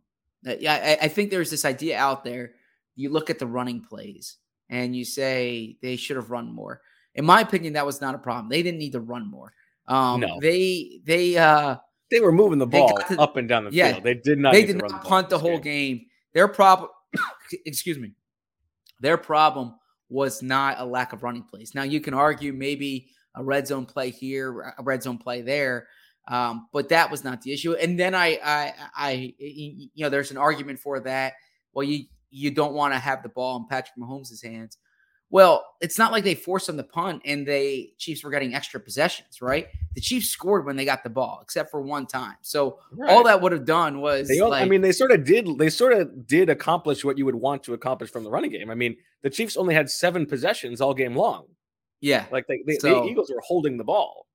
[0.47, 2.51] uh, yeah, I, I think there's this idea out there.
[2.95, 4.37] You look at the running plays
[4.69, 6.81] and you say they should have run more.
[7.15, 8.49] In my opinion, that was not a problem.
[8.49, 9.53] They didn't need to run more.
[9.87, 10.39] Um, No.
[10.41, 11.77] they they uh
[12.11, 14.03] They were moving the ball to- up and down the yeah, field.
[14.03, 14.53] They did not.
[14.53, 16.05] they did not ball punt the whole game.
[16.33, 16.89] Their problem,
[17.65, 18.11] excuse me,
[18.99, 19.75] their problem
[20.09, 21.73] was not a lack of running plays.
[21.75, 25.87] Now you can argue maybe a red zone play here, a red zone play there,
[26.27, 27.73] um, but that was not the issue.
[27.73, 31.33] And then I, I, I, you know, there's an argument for that.
[31.73, 34.77] Well, you you don't want to have the ball in Patrick Mahomes' hands.
[35.29, 38.79] Well, it's not like they forced them to punt and they Chiefs were getting extra
[38.79, 39.67] possessions, right?
[39.95, 42.35] The Chiefs scored when they got the ball, except for one time.
[42.41, 43.11] So Right.
[43.11, 45.57] all that would have done was They, all- I mean, they sort of did.
[45.57, 48.69] They sort of did accomplish what you would want to accomplish from the running game.
[48.71, 51.47] I mean, the Chiefs only had seven possessions all game long.
[51.99, 52.25] yeah.
[52.31, 54.27] Like they, they, So- the Eagles were holding the ball.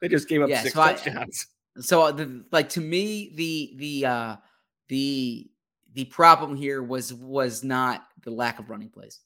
[0.00, 1.46] They just gave up Yeah, six so I- touchdowns.
[1.80, 4.36] So uh, the, like to me, the the uh
[4.88, 5.50] the
[5.94, 9.18] the problem here was was not the lack of running plays.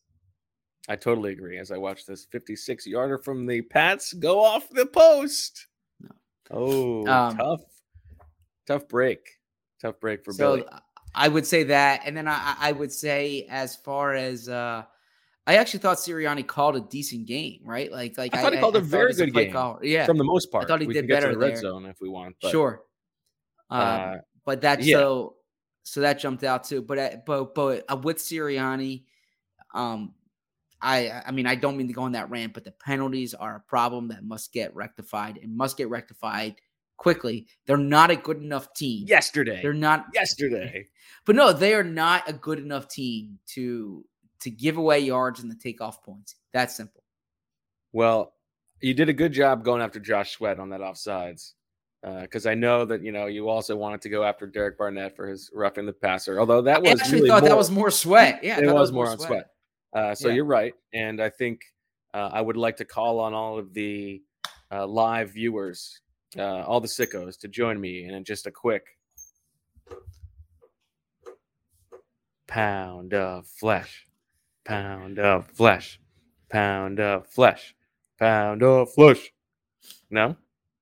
[0.88, 1.59] I totally agree.
[1.59, 5.66] As I watch this 56 yarder from the Pats go off the post.
[6.01, 6.11] No.
[6.51, 7.61] Oh, Um, tough,
[8.66, 9.29] tough break,
[9.81, 10.68] tough break for so Billy.
[10.68, 10.79] uh,
[11.14, 14.85] I would say that, and then I I I would say as far as uh
[15.46, 17.90] I actually thought Sirianni called a decent game, right?
[17.90, 19.83] Like like I thought he called a very as a good game caller.
[19.83, 20.64] Yeah, from the most part.
[20.64, 21.62] I thought he we did can get better to the red there.
[21.62, 22.37] zone if we want.
[22.42, 22.83] But, sure.
[23.70, 24.96] Um, uh, but that's yeah.
[24.98, 25.37] so
[25.85, 26.83] so that jumped out too.
[26.83, 29.05] But uh, but but uh, with Sirianni,
[29.72, 30.12] um,
[30.80, 33.56] I I mean I don't mean to go on that rant, but the penalties are
[33.56, 36.56] a problem that must get rectified and must get rectified
[36.96, 37.46] quickly.
[37.66, 39.06] They're not a good enough team.
[39.06, 40.06] yesterday, they're not.
[40.14, 40.86] yesterday.
[41.24, 44.02] But no, they are not a good enough team to
[44.40, 46.36] to give away yards and the take off points.
[46.54, 47.02] That's simple.
[47.92, 48.32] Well,
[48.80, 51.52] you did a good job going after Josh Sweat on that offsides.
[52.04, 55.16] Uh, because I know that you know you also wanted to go after Derek Barnett
[55.16, 57.70] for his roughing the passer, although that I was actually really thought more, that was
[57.70, 58.40] more sweat.
[58.42, 59.50] Yeah, it was that more on sweat.
[59.92, 60.35] Uh, so Yeah.
[60.37, 61.61] you're right, and I think
[62.14, 64.22] uh, I would like to call on all of the
[64.70, 66.01] uh, live viewers,
[66.37, 68.85] uh, all the sickos, to join me in just a quick
[72.46, 74.07] pound of flesh,
[74.64, 76.01] pound of flesh,
[76.51, 77.74] pound of flesh,
[78.18, 79.31] pound of flesh.
[80.11, 80.37] No,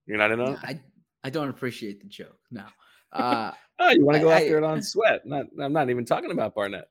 [0.07, 0.59] you're not in on No.
[0.62, 0.81] I
[1.25, 2.38] I don't appreciate the joke.
[2.51, 2.64] No.
[3.12, 5.25] Uh, Oh, you want to go I- after I- it on sweat?
[5.25, 6.88] Not, I'm not even talking about Barnett.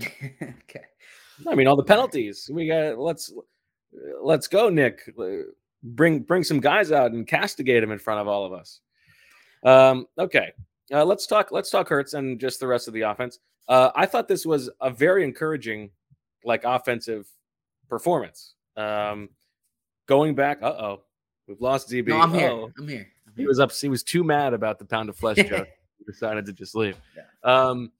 [0.42, 0.84] okay.
[1.48, 2.50] I mean, all the penalties.
[2.52, 3.32] We got let's
[4.22, 5.10] let's go, Nick.
[5.82, 8.80] Bring bring some guys out and castigate him in front of all of us.
[9.64, 10.52] Um, okay,
[10.92, 11.52] uh, let's talk.
[11.52, 13.38] Let's talk Hurts and just the rest of the offense.
[13.68, 15.90] Uh, I thought this was a very encouraging,
[16.44, 17.28] like offensive
[17.88, 18.54] performance.
[18.76, 19.30] Um,
[20.06, 21.02] going back, uh oh,
[21.46, 22.08] we've lost DB.
[22.08, 22.50] No, I'm here.
[22.78, 23.08] I'm here.
[23.26, 23.72] I'm He was up.
[23.72, 25.68] He was too mad about the pound of flesh joke.
[26.06, 26.96] decided to just leave.
[27.44, 27.92] Um,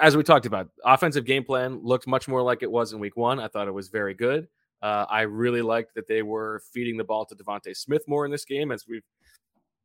[0.00, 3.16] as we talked about, offensive game plan looked much more like it was in week
[3.16, 3.40] one.
[3.40, 4.48] I thought it was very good.
[4.82, 8.30] Uh, I really liked that they were feeding the ball to DeVonta Smith more in
[8.30, 9.04] this game, as we've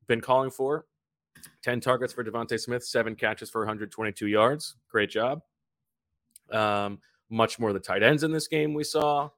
[0.08, 0.86] been calling for.
[1.64, 4.76] 10 targets for DeVonta Smith, seven catches for 122 yards.
[4.90, 5.42] Great job.
[6.52, 9.30] Um, much more the tight ends in this game we saw.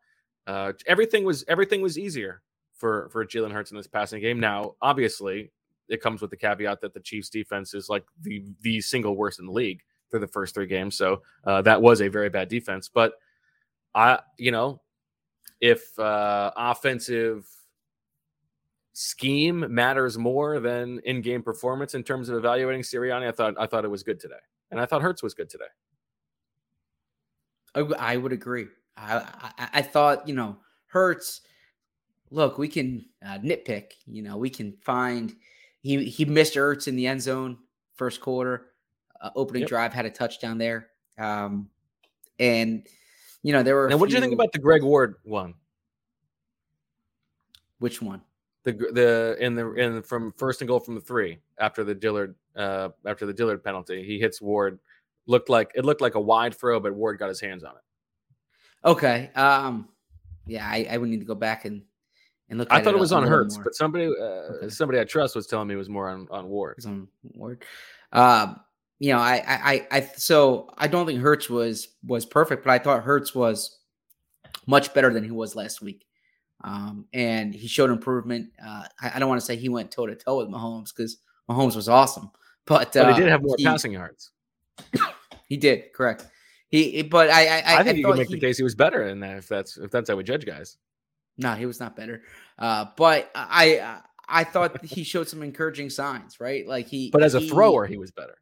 [0.46, 2.42] Uh, everything was everything was easier
[2.74, 4.40] for for Jalen Hurts in this passing game.
[4.40, 5.52] Now, obviously,
[5.90, 9.40] it comes with the caveat that the Chiefs' defense is like the the single worst
[9.40, 10.98] in the league for the first three games.
[10.98, 12.90] So uh, that was a very bad defense.
[12.90, 13.14] But
[13.94, 14.82] I, you know,
[15.60, 17.48] if uh, offensive
[18.94, 23.86] scheme matters more than in-game performance in terms of evaluating Sirianni, I thought I thought
[23.86, 24.36] it was good today,
[24.72, 25.66] and I thought Hurts was good today.
[27.76, 28.68] I would agree.
[28.96, 29.18] I,
[29.58, 31.42] I I thought you know Hurts.
[32.30, 33.92] Look, we can uh, nitpick.
[34.06, 35.34] You know, we can find
[35.82, 37.58] he he missed Hurts in the end zone
[37.96, 38.68] first quarter.
[39.22, 39.70] Uh, opening Yep.
[39.70, 41.70] drive had a touchdown there, um,
[42.40, 42.88] and
[43.44, 43.90] you know there were.
[43.90, 45.54] Now, what did you think about the Greg Ward one?
[47.80, 48.22] which one?
[48.64, 52.36] The the in the in from first and goal from the three after the Dillard
[52.56, 54.80] uh after the Dillard penalty, he hits Ward.
[55.26, 58.88] Looked like it looked like a wide throw, but Ward got his hands on it.
[58.88, 59.30] Okay.
[59.36, 59.90] Um,
[60.46, 61.82] yeah, I, I would need to go back and
[62.50, 62.68] and look.
[62.72, 63.64] I thought it a- was on Hurts, more.
[63.66, 64.70] but somebody uh, Okay.
[64.70, 66.76] somebody I trust was telling me it was more on on Ward.
[66.78, 67.64] His own word.
[68.12, 68.60] Um,
[69.00, 72.72] you know, I, I, I, I, so I don't think Hurts was was perfect, but
[72.72, 73.80] I thought Hurts was
[74.66, 76.06] much better than he was last week.
[76.64, 78.50] Um, and he showed improvement.
[78.64, 81.18] Uh, I, I don't want to say he went toe to toe with Mahomes because
[81.50, 82.32] Mahomes was awesome,
[82.66, 84.32] but, But uh, he did have more he, passing yards.
[85.50, 86.28] He did correct.
[86.68, 88.76] He, but I, I, I, I, think you can make he, the case he was
[88.76, 90.76] better in that if that's if that's how we judge guys.
[91.38, 92.24] No, he was not better.
[92.60, 96.68] Uh, but I, I thought he showed some encouraging signs, right?
[96.68, 98.36] Like he, But as a he- thrower, he was better.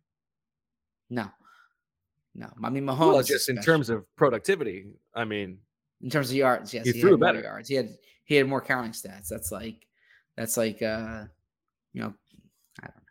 [1.10, 1.28] No,
[2.34, 2.50] no.
[2.64, 3.14] I mean, Mahomes.
[3.14, 5.60] Well, just in terms of productivity, I mean,
[6.02, 7.42] in terms of yards, yes, He he, threw better.
[7.42, 7.70] yards.
[7.70, 7.90] He had
[8.26, 9.28] he had more counting stats.
[9.28, 9.86] That's like
[10.36, 11.26] that's like uh,
[11.94, 12.14] you know,
[12.82, 13.02] I don't know.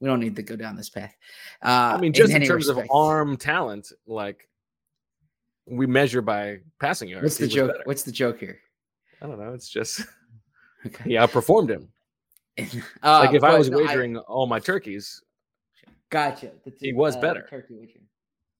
[0.00, 1.14] We don't need to go down this path.
[1.62, 2.88] Uh, I mean, just in, any terms respect.
[2.90, 4.48] of arm talent, like
[5.66, 7.24] we measure by passing yards.
[7.24, 7.76] What's the joke?
[7.84, 8.58] What's the joke here?
[9.22, 9.52] I don't know.
[9.52, 10.00] It's just
[10.86, 11.04] Okay.
[11.10, 11.88] he outperformed him.
[13.02, 15.22] Uh, Like if I was no, wagering all my turkeys,
[16.10, 16.50] Gotcha.
[16.64, 17.46] The He was uh, better.
[17.48, 17.74] Turkey.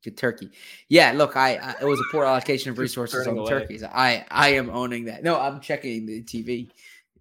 [0.02, 0.50] Good turkey.
[0.88, 3.50] Yeah, look, I, I it was a poor allocation of resources on the away.
[3.50, 3.82] turkeys.
[3.82, 5.22] I I am owning that.
[5.22, 6.70] No, I'm checking the TV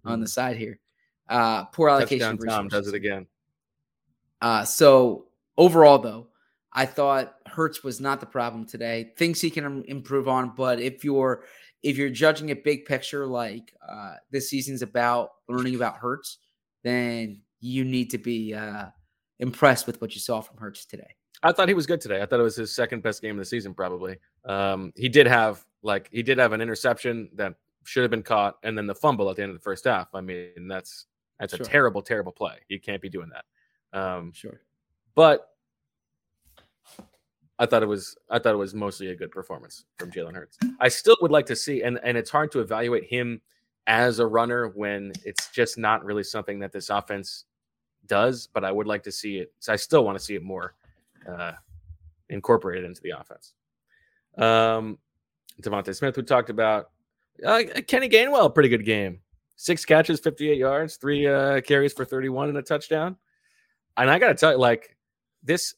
[0.04, 0.78] on the side here.
[1.28, 3.26] Uh poor allocation Tom does it again.
[4.40, 5.26] Uh so
[5.58, 6.28] overall though,
[6.72, 9.12] I thought Hurts was not the problem today.
[9.18, 11.44] Things he can improve on, but if you're
[11.82, 16.38] if you're judging it big picture like uh this season's about learning about Hurts,
[16.82, 18.86] then you need to be uh
[19.40, 21.14] impressed with what you saw from Hurts today.
[21.42, 22.22] I thought he was good today.
[22.22, 24.18] I thought it was his second best game of the season, probably.
[24.44, 28.58] Um, he did have like he did have an interception that should have been caught,
[28.62, 30.08] and then the fumble at the end of the first half.
[30.14, 31.06] I mean, that's
[31.38, 31.64] that's Sure.
[31.64, 32.58] a terrible, terrible play.
[32.68, 33.98] You can't be doing that.
[33.98, 34.60] Um, Sure.
[35.14, 35.46] but
[37.58, 40.58] I thought it was I thought it was mostly a good performance from Jalen Hurts.
[40.78, 43.40] I still would like to see, and and it's hard to evaluate him
[43.86, 47.44] as a runner when it's just not really something that this offense
[48.10, 48.46] does.
[48.52, 49.52] But I would like to see it.
[49.60, 50.74] So I still want to see it more
[51.26, 51.52] uh,
[52.28, 53.54] incorporated into the offense.
[54.36, 54.98] Um,
[55.62, 56.90] DeVonta Smith, we talked about.
[57.44, 59.20] Uh, Kenny Gainwell, pretty good game.
[59.56, 63.16] Six catches, 58 yards, three uh, carries for 31 and a touchdown.
[63.96, 64.96] And I got to tell you, like,
[65.42, 65.74] this,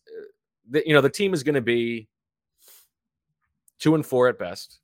[0.68, 2.08] the, you know, the team is going to be
[3.78, 4.78] two and four at best,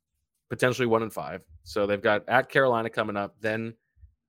[0.49, 1.41] potentially one and five.
[1.63, 3.73] So they've got at Carolina coming up, then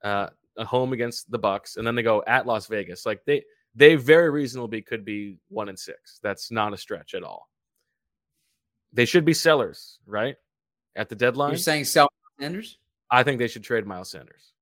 [0.05, 3.07] uh, home against the Bucs, and then they go at Las Vegas.
[3.07, 3.43] Like they,
[3.75, 6.19] they very reasonably could be one and six.
[6.23, 7.49] That's not a stretch at all.
[8.93, 10.35] They should be sellers, right?
[10.97, 12.11] At the deadline, You're saying sell
[12.41, 12.79] Sanders?
[13.11, 14.53] I think they should trade Miles Sanders.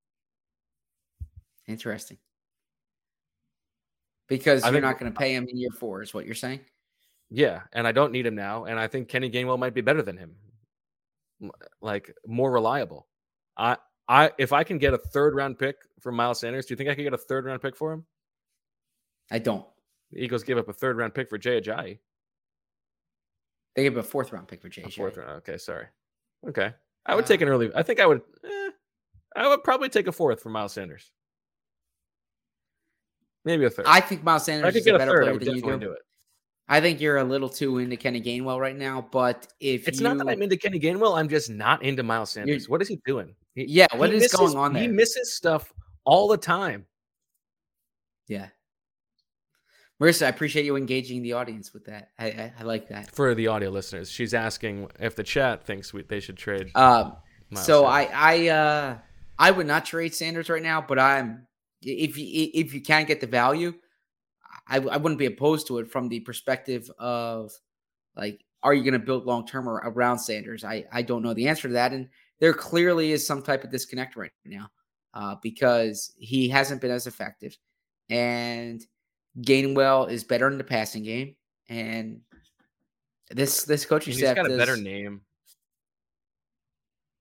[1.67, 2.19] Interesting.
[4.29, 6.35] Because I you're think- not going to pay him in year four, is what you're
[6.35, 6.61] saying?
[7.31, 10.01] Yeah, and I don't need him now, and I think Kenny Gainwell might be better
[10.01, 10.37] than him,
[11.83, 13.07] like more reliable.
[13.57, 13.77] I,
[14.09, 16.89] I, if I can get a third round pick for Miles Sanders, do you think
[16.89, 18.05] I could get a third round pick for him?
[19.31, 19.67] I don't.
[20.13, 21.99] The Eagles gave up a third round pick for Jay Ajayi.
[23.77, 24.95] They gave a fourth round pick for Ajayi.
[24.95, 25.31] fourth round.
[25.39, 25.87] Okay, sorry.
[26.49, 26.73] Okay,
[27.05, 27.71] I would take an early.
[27.75, 28.23] I think I would.
[28.45, 28.71] Eh,
[29.37, 31.11] I would probably take a fourth for Miles Sanders.
[33.45, 33.87] Maybe a third.
[33.87, 35.23] I think Miles Sanders is a better third.
[35.25, 35.79] Player than you do.
[35.79, 36.01] do it.
[36.69, 40.05] I think you're a little too into Kenny Gainwell right now, but if It's you,
[40.05, 41.19] not that I'm into Kenny Gainwell.
[41.19, 42.69] I'm just not into Miles Sanders.
[42.69, 43.35] What is he doing?
[43.59, 44.83] He, yeah, what he is misses- going on there?
[44.83, 45.73] He misses stuff
[46.05, 46.87] all the time.
[48.29, 48.49] yeah.
[50.01, 52.11] Marissa, I appreciate you engaging the audience with that.
[52.21, 53.11] I, I, I like that.
[53.11, 56.71] For the audio listeners, she's asking if the chat thinks we, they should trade.
[56.77, 57.17] Um,
[57.55, 57.91] so Sanders.
[57.91, 58.99] I I uh
[59.41, 61.49] I would not trade Sanders right now, but I'm
[61.83, 63.75] if you if you can get the value,
[64.69, 67.51] I I wouldn't be opposed to it from the perspective of
[68.15, 70.63] like are you going to build long term around Sanders?
[70.63, 72.09] I I don't know the answer to that, and
[72.41, 74.69] there clearly is some type of disconnect right now
[75.15, 77.57] uh, because he hasn't been as effective,
[78.11, 78.85] and
[79.41, 81.37] Gainwell is better in the passing game,
[81.69, 82.21] and
[83.31, 85.23] this this coaching he's staff got a better name.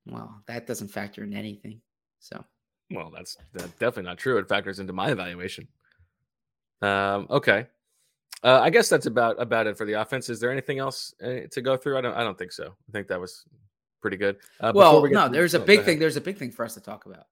[0.06, 1.82] Well, that doesn't factor in anything.
[2.20, 2.44] So.
[2.90, 4.38] Well, that's, that's definitely not true.
[4.38, 5.68] It factors into my evaluation.
[6.82, 7.68] Um, okay,
[8.44, 10.30] uh, I guess that's about about it for the offense.
[10.30, 11.98] Is there anything else uh, to go through?
[11.98, 12.14] I don't.
[12.14, 12.76] I don't think so.
[12.88, 13.46] I think that was
[14.02, 14.38] pretty good.
[14.60, 15.86] Uh, Well, we no, to- there's a oh, big ahead.
[15.86, 16.00] thing.
[16.00, 17.26] There's a big thing for us to talk about.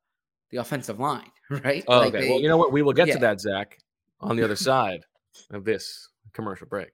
[0.51, 1.83] The offensive line, right?
[1.87, 2.21] Oh, Like, okay.
[2.21, 2.71] they- well, you know what?
[2.71, 3.13] We will get yeah.
[3.15, 3.77] to that, Zach,
[4.21, 5.05] on the other side
[5.51, 6.91] of this commercial break.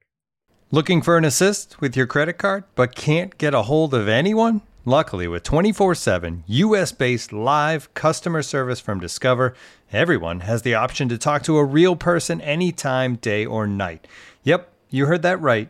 [0.71, 4.61] Looking for an assist with your credit card, but can't get a hold of anyone?
[4.85, 9.53] Luckily, with 24 7 US based live customer service from Discover,
[9.91, 14.07] everyone has the option to talk to a real person anytime, day or night.
[14.43, 15.69] Yep, you heard that right.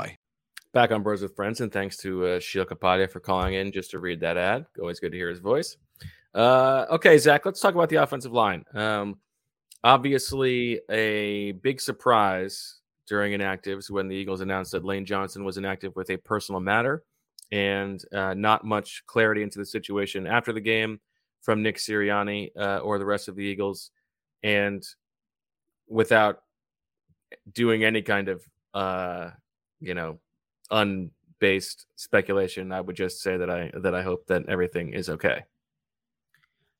[0.73, 3.91] Back on Birds with Friends, and thanks to uh, Sheil Kapadia for calling in just
[3.91, 4.65] to read that ad.
[4.79, 5.75] Always good to hear his voice.
[6.33, 8.63] Uh, okay, Zach, let's talk about the offensive line.
[8.73, 9.19] Um,
[9.83, 15.93] obviously, a big surprise during inactives when the Eagles announced that Lane Johnson was inactive
[15.97, 17.03] with a personal matter,
[17.51, 21.01] and uh, not much clarity into the situation after the game
[21.41, 23.91] from Nick Sirianni uh, or the rest of the Eagles,
[24.41, 24.81] and
[25.89, 26.43] without
[27.51, 28.41] doing any kind of
[28.73, 29.31] uh,
[29.81, 30.17] you know
[30.71, 35.43] unbased speculation, I would just say that I that I hope that everything is okay.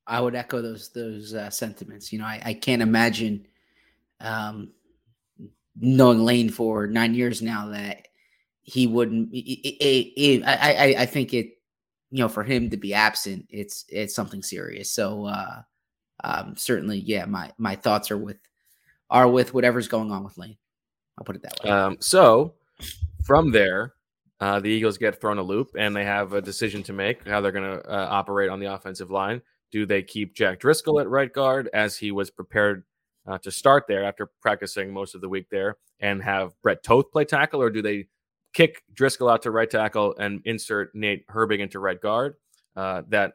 [0.06, 2.12] I would echo those those uh, sentiments.
[2.12, 3.46] You know, I, I can't imagine
[4.20, 4.72] um,
[5.78, 8.08] knowing Lane for nine years now that
[8.62, 9.32] he wouldn't.
[9.32, 11.58] It, it, it, I, I I think it.
[12.14, 14.92] You know, for him to be absent, it's it's something serious.
[14.92, 15.62] So uh,
[16.22, 18.36] um, certainly, yeah, my my thoughts are with
[19.08, 20.58] are with whatever's going on with Lane.
[21.16, 21.70] I'll put it that way.
[21.70, 22.54] Um, so
[23.24, 23.94] from there,
[24.40, 27.40] uh, the Eagles get thrown a loop and they have a decision to make how
[27.40, 29.40] they're going to uh, operate on the offensive line.
[29.70, 32.84] Do they keep Jack Driscoll at right guard as he was prepared
[33.26, 37.10] uh, to start there after practicing most of the week there and have Brett Toth
[37.12, 38.08] play tackle, or do they
[38.52, 42.34] kick Driscoll out to right tackle and insert Nate Herbig into right guard?
[42.74, 43.34] Uh, that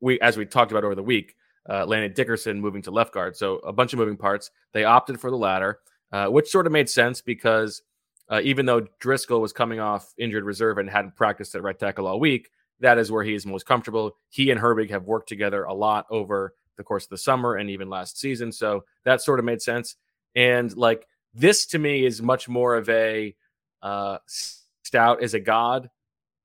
[0.00, 1.34] we, as we talked about over the week,
[1.68, 3.36] uh, Landon Dickerson moving to left guard.
[3.36, 4.50] So a bunch of moving parts.
[4.72, 5.80] They opted for the latter,
[6.12, 7.82] uh, which sort of made sense because
[8.30, 12.06] uh, even though Driscoll was coming off injured reserve and hadn't practiced at right tackle
[12.06, 12.50] all week,
[12.80, 14.16] that is where he is most comfortable.
[14.28, 17.70] He and Herbig have worked together a lot over the course of the summer and
[17.70, 18.52] even last season.
[18.52, 19.96] So that sort of made sense.
[20.36, 23.34] And like this to me is much more of a
[23.82, 25.90] uh, stout as a god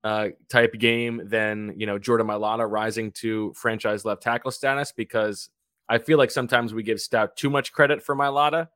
[0.02, 5.48] uh, type game than, you know, Jordan Mailata rising to franchise left tackle status because
[5.88, 8.68] I feel like sometimes we give Stout too much credit for Mailata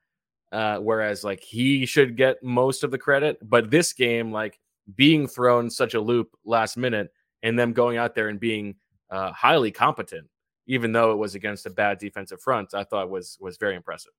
[0.52, 3.38] uh, whereas like he should get most of the credit.
[3.42, 4.58] But this game, like
[4.94, 8.76] being thrown such a loop last minute and them going out there and being
[9.10, 10.28] uh, highly competent,
[10.66, 14.12] even though it was against a bad defensive front, I thought was was very impressive.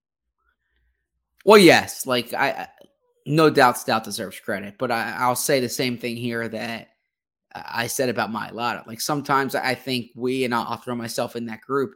[1.45, 2.67] Well, yes, like I,
[3.25, 6.89] no doubt Stout deserves credit, but I, I'll say the same thing here that
[7.53, 8.85] I said about Mailata.
[8.85, 11.93] Like sometimes I think we, and I'll throw myself in that group,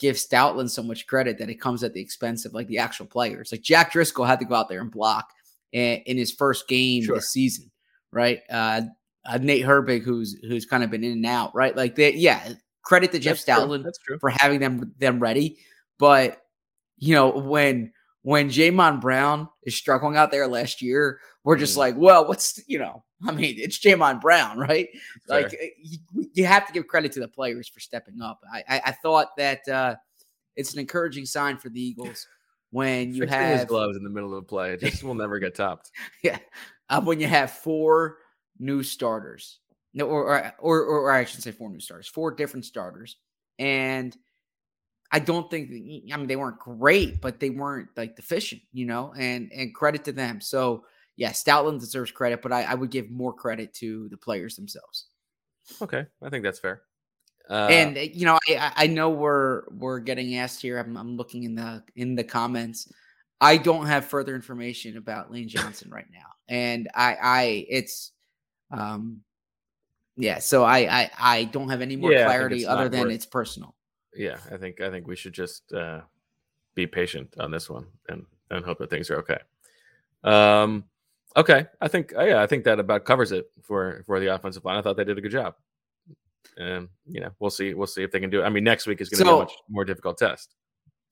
[0.00, 3.06] give Stoutland so much credit that it comes at the expense of like the actual
[3.06, 3.52] players.
[3.52, 5.30] Like Jack Driscoll had to go out there and block
[5.72, 7.16] in, in his first game sure.
[7.16, 7.70] this season,
[8.10, 8.40] right?
[8.50, 8.82] Uh,
[9.24, 11.76] uh, Nate Herbig, who's who's kind of been in and out, right?
[11.76, 12.54] Like that, yeah.
[12.82, 13.84] Credit to Jeff That's Stoutland
[14.20, 15.58] for having them them ready,
[15.98, 16.40] but
[16.96, 17.92] you know when
[18.22, 21.78] when Jamon Brown is struggling out there last year, we're just mm.
[21.78, 24.88] like, well, what's you know, I mean, it's Jamon Brown, right?
[25.26, 25.42] Fair.
[25.42, 25.52] Like
[25.82, 25.98] you,
[26.32, 28.40] you, have to give credit to the players for stepping up.
[28.52, 29.96] I, I, I thought that uh,
[30.56, 32.26] it's an encouraging sign for the Eagles
[32.70, 34.72] when you Fixing have his gloves in the middle of the play.
[34.72, 35.90] It just will never get topped.
[36.22, 36.38] Yeah,
[36.88, 38.18] uh, when you have four
[38.58, 39.58] new starters,
[39.94, 43.16] no, or, or or or I should say four new starters, four different starters,
[43.58, 44.16] and
[45.12, 45.70] I don't think
[46.12, 50.04] I mean they weren't great, but they weren't like deficient, you know, and and credit
[50.04, 50.40] to them.
[50.40, 50.84] So
[51.20, 55.08] yeah, Stoutland deserves credit, but I, I would give more credit to the players themselves.
[55.82, 56.80] Okay, I think that's fair.
[57.50, 60.78] Uh, and you know, I, I know we're we're getting asked here.
[60.78, 62.90] I'm, I'm looking in the in the comments.
[63.38, 68.12] I don't have further information about Lane Johnson right now, and I I it's
[68.70, 69.20] um
[70.16, 70.38] yeah.
[70.38, 73.74] So I I I don't have any more yeah, clarity other than worth, it's personal.
[74.14, 76.00] Yeah, I think I think we should just uh,
[76.74, 79.38] be patient on this one and and hope that things are okay.
[80.24, 80.84] Um,
[81.36, 84.64] Okay, I think uh, yeah, I think that about covers it for for the offensive
[84.64, 84.78] line.
[84.78, 85.54] I thought they did a good job,
[86.56, 88.44] and you know we'll see we'll see if they can do it.
[88.44, 90.54] I mean, next week is going to so, be a much more difficult test.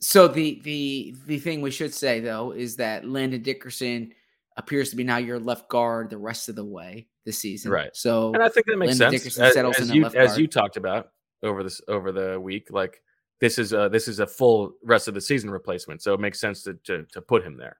[0.01, 4.12] So the the the thing we should say though is that Landon Dickerson
[4.57, 7.71] appears to be now your left guard the rest of the way this season.
[7.71, 7.95] Right.
[7.95, 9.39] So and I think that makes Landon sense.
[9.39, 11.11] As, as you as you talked about
[11.45, 13.01] over this over the week, like
[13.41, 16.41] this is a this is a full rest of the season replacement, so it makes
[16.41, 17.79] sense to to, to put him there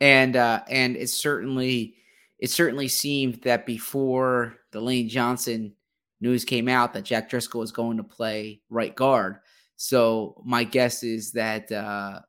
[0.00, 1.96] and uh, and it certainly
[2.38, 5.74] it certainly seemed that before the Lane Johnson
[6.20, 9.36] news came out that Jack Driscoll was going to play right guard.
[9.76, 12.20] So my guess is that uh,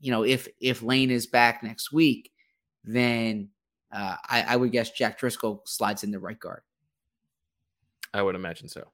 [0.00, 2.32] you know if if Lane is back next week,
[2.84, 3.48] then
[3.92, 6.62] uh, I, I would guess Jack Driscoll slides in the right guard.
[8.14, 8.88] I would imagine so.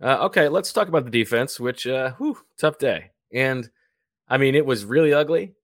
[0.00, 3.10] Uh, okay, let's talk about the defense, which, uh, whew, tough day.
[3.32, 3.68] And
[4.28, 5.54] I mean, it was really ugly,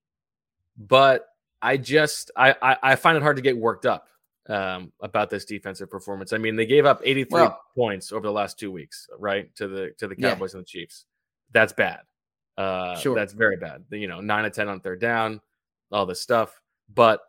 [0.76, 1.26] but
[1.62, 4.08] I just, I, I, I find it hard to get worked up
[4.48, 6.32] um, about this defensive performance.
[6.32, 9.54] I mean, they gave up 83 Well- points over the last two weeks, right?
[9.56, 10.30] To the, to the Yeah.
[10.30, 11.04] Cowboys and the Chiefs.
[11.52, 12.00] That's bad.
[12.56, 13.14] Uh, Sure.
[13.14, 13.84] That's very bad.
[13.90, 15.40] You know, nine to 10 on third down,
[15.92, 16.60] all this stuff.
[16.92, 17.20] But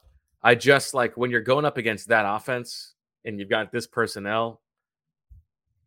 [0.42, 2.94] I just like when you're going up against that offense
[3.26, 4.62] and you've got this personnel,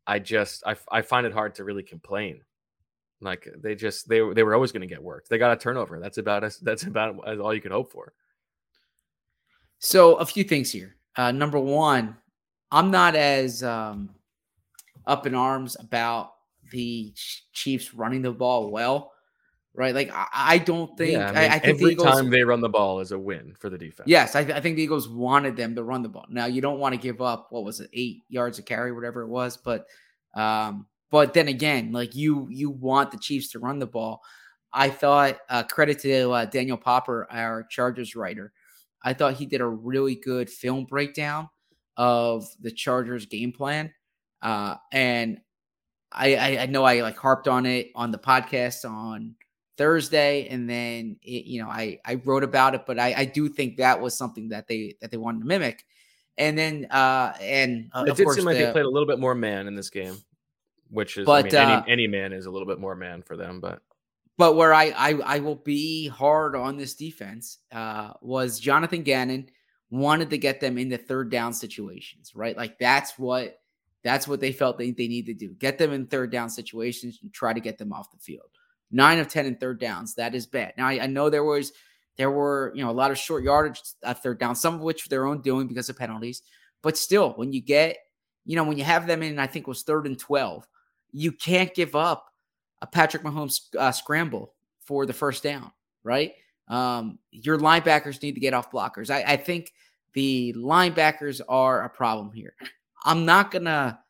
[0.06, 2.42] I just I, I find it hard to really complain.
[3.20, 5.28] Like they just they they were always going to get worked.
[5.30, 6.00] They got a turnover.
[6.00, 6.56] That's about us.
[6.58, 8.12] That's about all you could hope for.
[9.82, 10.94] So a few things here.
[11.16, 12.16] Uh, number one,
[12.70, 14.10] I'm not as um,
[15.06, 16.34] up in arms about
[16.70, 17.12] the
[17.52, 19.12] Chiefs running the ball well,
[19.74, 19.92] right?
[19.92, 22.08] Like I, I don't think yeah, I I, mean, I think the every Eagles.
[22.08, 24.06] time they run the ball is a win for the defense.
[24.06, 26.26] Yes, I, I think the Eagles wanted them to run the ball.
[26.30, 29.22] Now you don't want to give up what was it, eight yards of carry, whatever
[29.22, 29.86] it was, but
[30.34, 34.22] um, but then again, like you you want the Chiefs to run the ball.
[34.72, 38.52] I thought uh, credit to uh, Daniel Popper, our Chargers writer.
[39.04, 41.48] I thought he did a really good film breakdown
[41.96, 43.92] of the Chargers game plan,
[44.42, 45.40] uh, and
[46.10, 49.34] I, I I know I like harped on it on the podcast on
[49.78, 53.48] Thursday, and then it, you know I I wrote about it, but I I do
[53.48, 55.84] think that was something that they that they wanted to mimic,
[56.38, 58.90] and then uh and uh, it of did course seem like the- they played a
[58.90, 60.16] little bit more man in this game,
[60.90, 63.22] which is But, I mean, uh, any any man is a little bit more man
[63.22, 63.60] for them.
[63.60, 63.82] But
[64.38, 69.48] but where I, I I will be hard on this defense uh, was Jonathan Gannon
[69.90, 72.56] wanted to get them into third down situations, right?
[72.56, 73.58] Like that's what
[74.02, 75.50] that's what they felt they, they need to do.
[75.54, 78.50] Get them in third down situations and try to get them off the field.
[78.90, 80.14] Nine of ten in third downs.
[80.14, 80.72] That is bad.
[80.76, 81.72] Now I, I know there was
[82.16, 85.08] there were you know a lot of short yardage at third down, some of which
[85.08, 86.42] their own doing because of penalties.
[86.82, 87.98] But still, when you get
[88.44, 90.66] you know when you have them in, I think it was third and twelve,
[91.12, 92.31] you can't give up
[92.82, 94.52] a Patrick Mahomes uh, scramble
[94.84, 95.70] for the first down,
[96.02, 96.34] right?
[96.68, 99.08] Um, your linebackers need to get off blockers.
[99.08, 99.72] I, I think
[100.12, 102.54] the linebackers are a problem here.
[103.04, 104.00] I'm not gonna,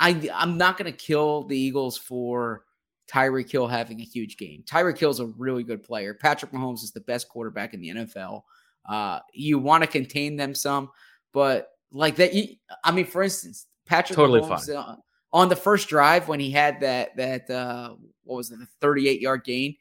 [0.00, 2.64] I I'm not gonna kill the Eagles for
[3.12, 4.62] Tyreek Hill having a huge game.
[4.64, 6.14] Tyreek Hill's a really good player.
[6.14, 8.42] Patrick Mahomes is the best quarterback in the NFL.
[8.88, 10.90] Uh, you want to contain them some,
[11.32, 14.76] but like that, you, I mean, for instance, Patrick Totally Mahomes, fine.
[14.76, 14.96] uh,
[15.36, 19.20] on the first drive when he had that that uh what was it the 38
[19.20, 19.76] yard gain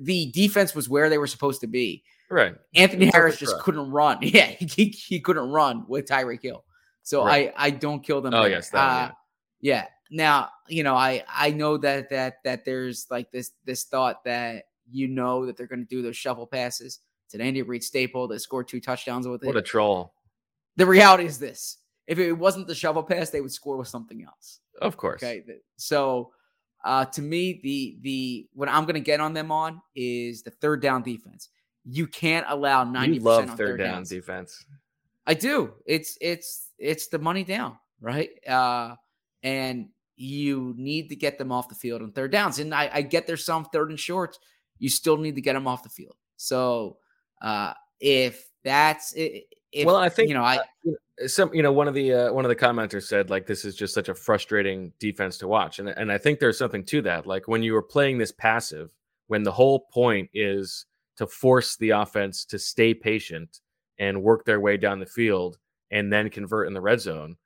[0.00, 2.02] the defense was where they were supposed to be.
[2.30, 3.62] Right, anthony harris just throw.
[3.62, 4.18] couldn't run.
[4.22, 6.64] Yeah he, he couldn't run with tyreek hill.
[7.02, 7.52] So Right.
[7.56, 8.50] i i don't kill them Oh, there.
[8.50, 9.12] yes, that Uh,
[9.60, 9.86] yeah.
[10.10, 14.64] now you know i i know that that that there's like this this thought that
[14.90, 18.40] you know that they're going to do those shovel passes to Andy Reid staple that
[18.40, 19.46] scored two touchdowns with it.
[19.46, 20.14] what a troll.
[20.76, 21.76] the reality is this.
[22.06, 25.22] If it wasn't the shovel pass they would score with something else Of course.
[25.22, 25.42] Okay.
[25.76, 26.32] So
[26.84, 30.80] uh to me, the the what I'm gonna get on them on is the third
[30.82, 31.48] down defense.
[31.84, 34.08] You can't allow 90 You love third third down downs.
[34.10, 34.64] defense.
[35.26, 35.74] I do.
[35.86, 38.30] It's it's it's the money down, right?
[38.46, 38.94] Uh
[39.42, 42.58] and you need to get them off the field on third downs.
[42.58, 44.38] And I, I get there's some third and shorts.
[44.78, 46.16] You still need to get them off the field.
[46.36, 46.98] So
[47.42, 49.14] uh if that's
[49.72, 50.60] if well, I think you know I
[51.26, 53.74] some you know one of the uh, one of the commenters said like this is
[53.74, 57.26] just such a frustrating defense to watch and and I think there's something to that
[57.26, 58.90] like when you are playing this passive
[59.26, 63.60] when the whole point is to force the offense to stay patient
[63.98, 65.58] and work their way down the field
[65.90, 67.36] and then convert in the red zone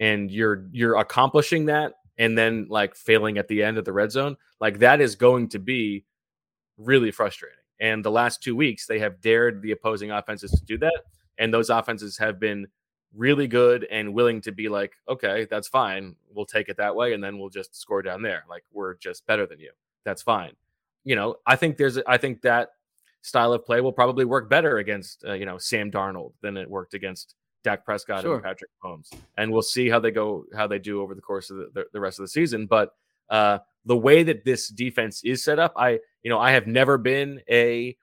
[0.00, 4.10] and you're you're accomplishing that and then like failing at the end of the red
[4.10, 6.04] zone like that is going to be
[6.78, 10.76] really frustrating and the last 2 weeks they have dared the opposing offenses to do
[10.76, 11.04] that
[11.38, 12.66] and those offenses have been
[13.14, 16.14] really good and willing to be like, okay, that's fine.
[16.32, 18.44] We'll take it that way, and then we'll just score down there.
[18.48, 19.72] Like we're just better than you.
[20.04, 20.52] That's fine.
[21.04, 22.70] You know, I think there's, I think that
[23.22, 26.68] style of play will probably work better against, uh, you know, Sam Darnold than it
[26.70, 28.34] worked against Dak Prescott Sure.
[28.34, 29.10] and Patrick Mahomes.
[29.36, 31.84] And we'll see how they go, how they do over the course of the, the,
[31.92, 32.66] the rest of the season.
[32.66, 32.94] But
[33.28, 36.96] uh, the way that this defense is set up, I, you know, I have never
[36.96, 37.96] been a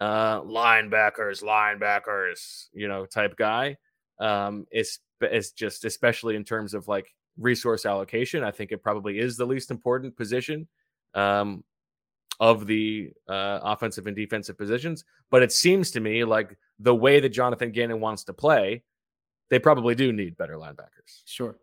[0.00, 3.76] uh, linebackers, linebackers, you know, type guy.
[4.18, 8.44] Um, it's it's just especially in terms of like resource allocation.
[8.44, 10.68] I think it probably is the least important position
[11.14, 11.64] um,
[12.40, 15.04] of the uh, offensive and defensive positions.
[15.30, 18.82] But it seems to me like the way that Jonathan Gannon wants to play,
[19.50, 21.22] they probably do need better linebackers.
[21.24, 21.56] Sure.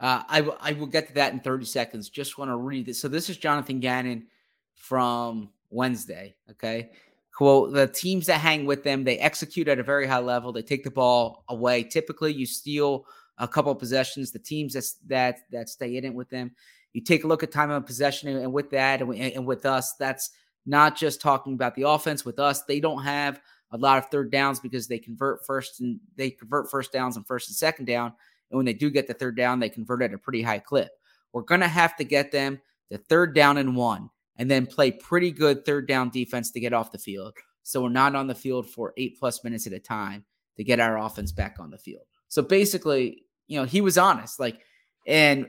[0.00, 2.08] Uh, I, w- I will get to that in 30 seconds.
[2.08, 3.00] Just want to read this.
[3.00, 4.26] So, this is Jonathan Gannon
[4.74, 6.34] from Wednesday.
[6.50, 6.90] Okay.
[7.34, 10.52] Quote The teams that hang with them, they execute at a very high level.
[10.52, 11.82] They take the ball away.
[11.82, 13.06] Typically, you steal
[13.38, 14.30] a couple of possessions.
[14.30, 16.52] The teams that, that, that stay in it with them,
[16.92, 18.28] you take a look at time of possession.
[18.28, 20.30] And with that, and, and with us, that's
[20.64, 22.24] not just talking about the offense.
[22.24, 23.40] With us, they don't have
[23.72, 27.26] a lot of third downs because they convert first and they convert first downs and
[27.26, 28.12] first and second down.
[28.50, 30.92] And when they do get the third down, they convert at a pretty high clip.
[31.32, 32.60] We're going to have to get them
[32.90, 36.72] the third down and one and then play pretty good third down defense to get
[36.72, 37.34] off the field.
[37.62, 40.24] So we're not on the field for eight plus minutes at a time
[40.56, 42.04] to get our offense back on the field.
[42.28, 44.38] So basically, you know, he was honest.
[44.38, 44.60] Like,
[45.06, 45.48] and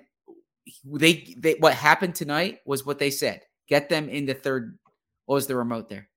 [0.84, 3.42] they, they what happened tonight was what they said.
[3.68, 4.78] Get them in the third.
[5.26, 6.10] What was the remote there?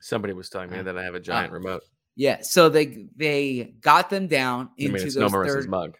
[0.00, 1.82] Somebody was telling me Uh, that I have a giant uh, remote.
[2.14, 2.38] Yeah.
[2.42, 5.96] So they they got them down into I mean, those no Marissa's third mug.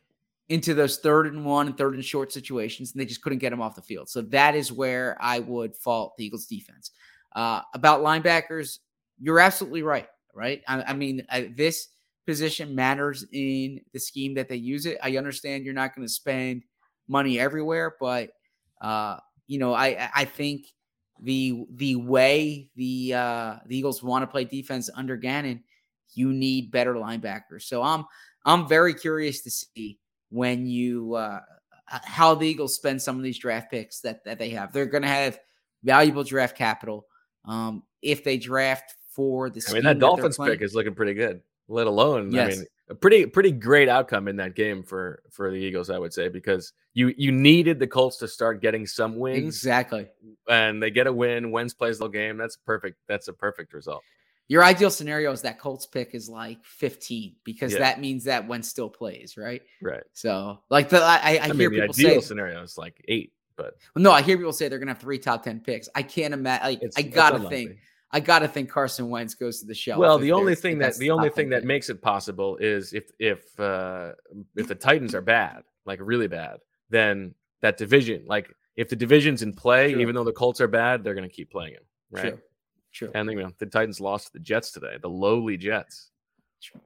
[0.48, 3.50] Into those third and one and third and short situations, and they just couldn't get
[3.50, 4.08] them off the field.
[4.08, 6.92] So that is where I would fault the Eagles defense.
[7.34, 8.78] Uh, about linebackers,
[9.18, 10.08] you're absolutely right.
[10.34, 10.62] Right.
[10.68, 11.88] I, I mean, I, this
[12.26, 14.98] position matters in the scheme that they use it.
[15.02, 16.62] I understand you're not going to spend
[17.08, 18.30] money everywhere, but
[18.80, 19.16] uh,
[19.46, 20.66] you know, I I think
[21.22, 25.64] the the way the uh, the Eagles want to play defense under Gannon,
[26.14, 27.62] you need better linebackers.
[27.62, 28.04] So I'm
[28.44, 29.98] I'm very curious to see
[30.30, 31.40] when you uh,
[31.86, 34.72] how the Eagles spend some of these draft picks that that they have.
[34.72, 35.38] They're going to have
[35.84, 37.06] valuable draft capital
[37.44, 39.64] um, if they draft for the.
[39.68, 41.42] I mean, that they're Dolphins pick is looking pretty good.
[41.68, 42.58] Let alone, I Yes.
[42.58, 46.12] mean, a pretty pretty great outcome in that game for for the Eagles, I would
[46.12, 50.06] say, because you you needed the Colts to start getting some wins, exactly.
[50.48, 51.50] and they get a win.
[51.50, 52.36] Wentz plays the game.
[52.36, 52.98] That's perfect.
[53.08, 54.02] That's a perfect result.
[54.48, 57.80] Your ideal scenario is that Colts pick is like 15 because Yeah.
[57.80, 59.60] that means that Wentz still plays, right?
[59.82, 60.04] Right.
[60.12, 63.04] So, like the I, I, I, hear mean, the people ideal say, scenario is like
[63.08, 65.88] eight, but no, I hear people say they're gonna have three top 10 picks.
[65.94, 66.80] I can't imagine.
[66.80, 67.76] Like, I gotta think.
[68.12, 69.98] I gotta think Carson Wentz goes to the shelf.
[69.98, 71.66] Well, the only thing that the only thing that pick.
[71.66, 74.12] makes it possible is if if uh
[74.54, 79.42] if the Titans are bad, like really bad, then that division, like if the division's
[79.42, 80.00] in play, Sure.
[80.00, 81.82] even though the Colts are bad, they're going to keep playing him,
[82.12, 82.22] right?
[82.34, 82.38] True.
[82.96, 83.10] True.
[83.14, 86.12] And you know, the Titans lost to the Jets today, the lowly Jets.
[86.62, 86.80] True.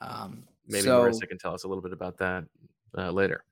[0.00, 2.44] Um, Maybe so, Marissa can tell us a little bit about that
[2.96, 3.42] uh, later.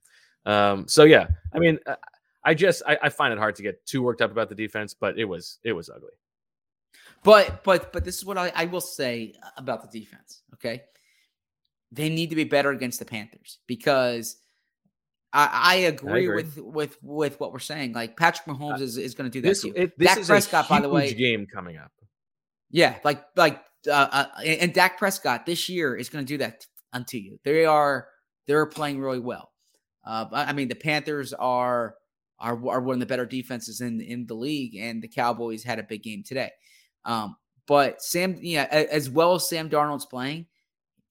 [0.47, 1.97] Um, so yeah, I mean, uh,
[2.45, 4.95] I just I, I find it hard to get too worked up about the defense,
[4.95, 6.13] but it was it was ugly.
[7.25, 10.43] But but but this is what I, I will say about the defense.
[10.55, 10.83] Okay,
[11.91, 14.37] they need to be better against the Panthers because
[15.33, 16.43] I, I, agree, agree.
[16.43, 17.93] with with with what we're saying.
[17.93, 19.49] Like Patrick Mahomes is, is going to do that.
[19.49, 21.93] This, it, this Dak is Prescott, by the way, game coming up.
[22.71, 26.39] yeah, like like uh, uh, and and Dak Prescott this year is going to do
[26.39, 27.39] that unto you.
[27.45, 28.09] They are
[28.47, 29.53] they're playing really well.
[30.05, 31.95] Uh, I mean, the Panthers are
[32.41, 35.79] are are one of the better defenses in in the league, and the Cowboys had
[35.79, 36.51] a big game today.
[37.05, 40.47] Um, but Sam, yeah, as well as Sam Darnold's playing,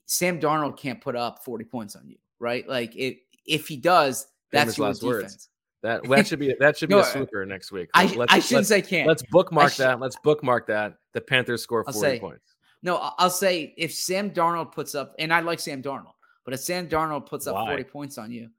[0.07, 2.67] Sam Darnold can't put up forty points on you, right?
[2.67, 5.23] Like it if he does, that's your last words.
[5.23, 5.49] defense.
[5.81, 7.89] That that should be that should be No, a sweeper next week.
[7.93, 9.07] I, Let's- I shouldn't let's- say can't.
[9.07, 9.99] Let's bookmark that.
[9.99, 10.95] Let's bookmark that.
[11.13, 12.55] The Panthers score I'll 40 say- points.
[12.81, 16.13] No, I'll say if Sam Darnold puts up, and I like Sam Darnold,
[16.45, 18.49] but if Sam Darnold puts up 40 points on you,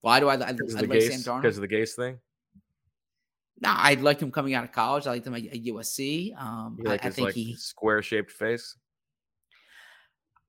[0.00, 1.42] why do I, I, I like the Sam Gase, Darnold?
[1.42, 2.18] because of the Gase thing.
[3.60, 5.06] No, I liked him coming out of college.
[5.06, 6.34] I liked him at, at USC.
[6.40, 7.54] Um, like I, I think like he.
[7.56, 8.76] square shaped face.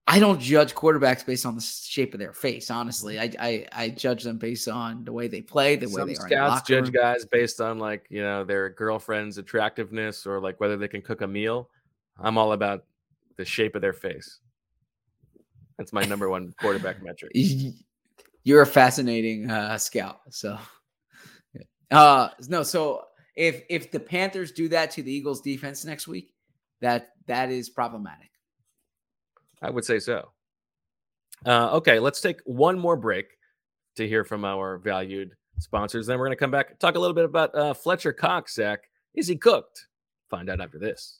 [0.09, 2.71] I don't judge quarterbacks based on the shape of their face.
[2.71, 6.07] Honestly, I I, I judge them based on the way they play, the way Some
[6.07, 6.27] they are.
[6.27, 6.93] scouts judge room.
[6.93, 11.21] guys based on like you know their girlfriend's attractiveness or like whether they can cook
[11.21, 11.69] a meal.
[12.19, 12.85] I'm all about
[13.35, 14.39] the shape of their face.
[15.77, 17.33] That's my number one quarterback metric.
[18.43, 20.21] You're a fascinating uh, scout.
[20.29, 20.57] So,
[21.91, 22.63] uh, no.
[22.63, 23.03] So
[23.35, 26.33] if if the Panthers do that to the Eagles defense next week,
[26.79, 28.26] that that is problematic.
[29.61, 30.31] I would say so.
[31.45, 33.27] Uh, okay, let's take one more break
[33.95, 36.07] to hear from our valued sponsors.
[36.07, 38.55] Then we're going to come back talk a little bit about uh, Fletcher Cox.
[38.55, 39.87] Zach, is he cooked?
[40.29, 41.19] Find out after this.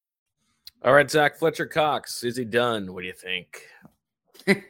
[0.83, 2.23] All right, Zach Fletcher Cox.
[2.23, 2.91] Is he done?
[2.91, 3.67] What do you think?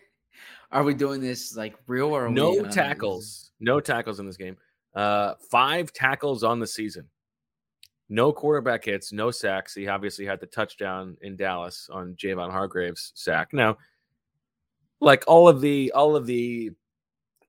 [0.72, 3.51] Are we doing this like real or no we, uh, tackles.
[3.62, 4.57] No tackles in this game.
[4.93, 7.07] Uh, five tackles on the season.
[8.09, 9.74] No quarterback hits, no sacks.
[9.74, 13.53] He obviously had the touchdown in Dallas on Javon Hargrave's sack.
[13.53, 13.78] Now,
[14.99, 16.72] like all of the all of the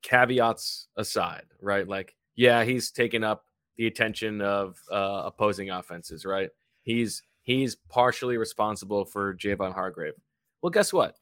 [0.02, 1.88] caveats aside, right?
[1.88, 3.44] Like, yeah, he's taken up
[3.76, 6.50] the attention of uh, opposing offenses, right?
[6.82, 10.14] He's he's partially responsible for Javon Hargrave.
[10.62, 11.16] Well, guess what?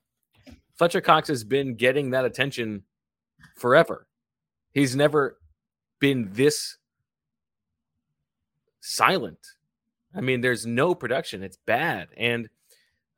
[0.77, 2.85] Fletcher Cox has been getting that attention
[3.57, 4.07] forever.
[4.73, 5.39] He's never
[5.99, 6.79] been this
[8.81, 9.39] silent.
[10.15, 11.43] I mean, there's no production.
[11.43, 12.09] It's bad.
[12.17, 12.49] And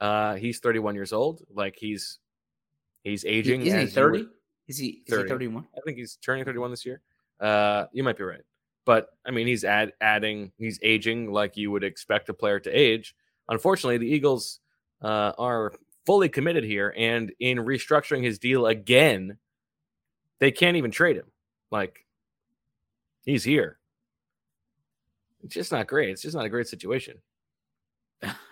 [0.01, 1.43] uh he's 31 years old.
[1.55, 2.19] Like he's
[3.05, 3.63] he's aging.
[3.63, 4.27] Isn't he as you 30?
[4.69, 5.23] Is he is 30.
[5.23, 5.67] he 31?
[5.77, 7.01] I think he's turning 31 this year.
[7.41, 8.43] Uh, you might be right,
[8.85, 12.71] but I mean, he's add, adding, he's aging like you would expect a player to
[12.71, 13.15] age.
[13.49, 14.61] Unfortunately, the Eagles
[15.03, 15.73] uh, are
[16.07, 19.39] fully committed here, and in restructuring his deal again,
[20.39, 21.31] they can't even trade him.
[21.71, 22.05] Like,
[23.25, 23.79] he's here.
[25.45, 26.11] It's just not great.
[26.11, 27.19] It's just not a great situation.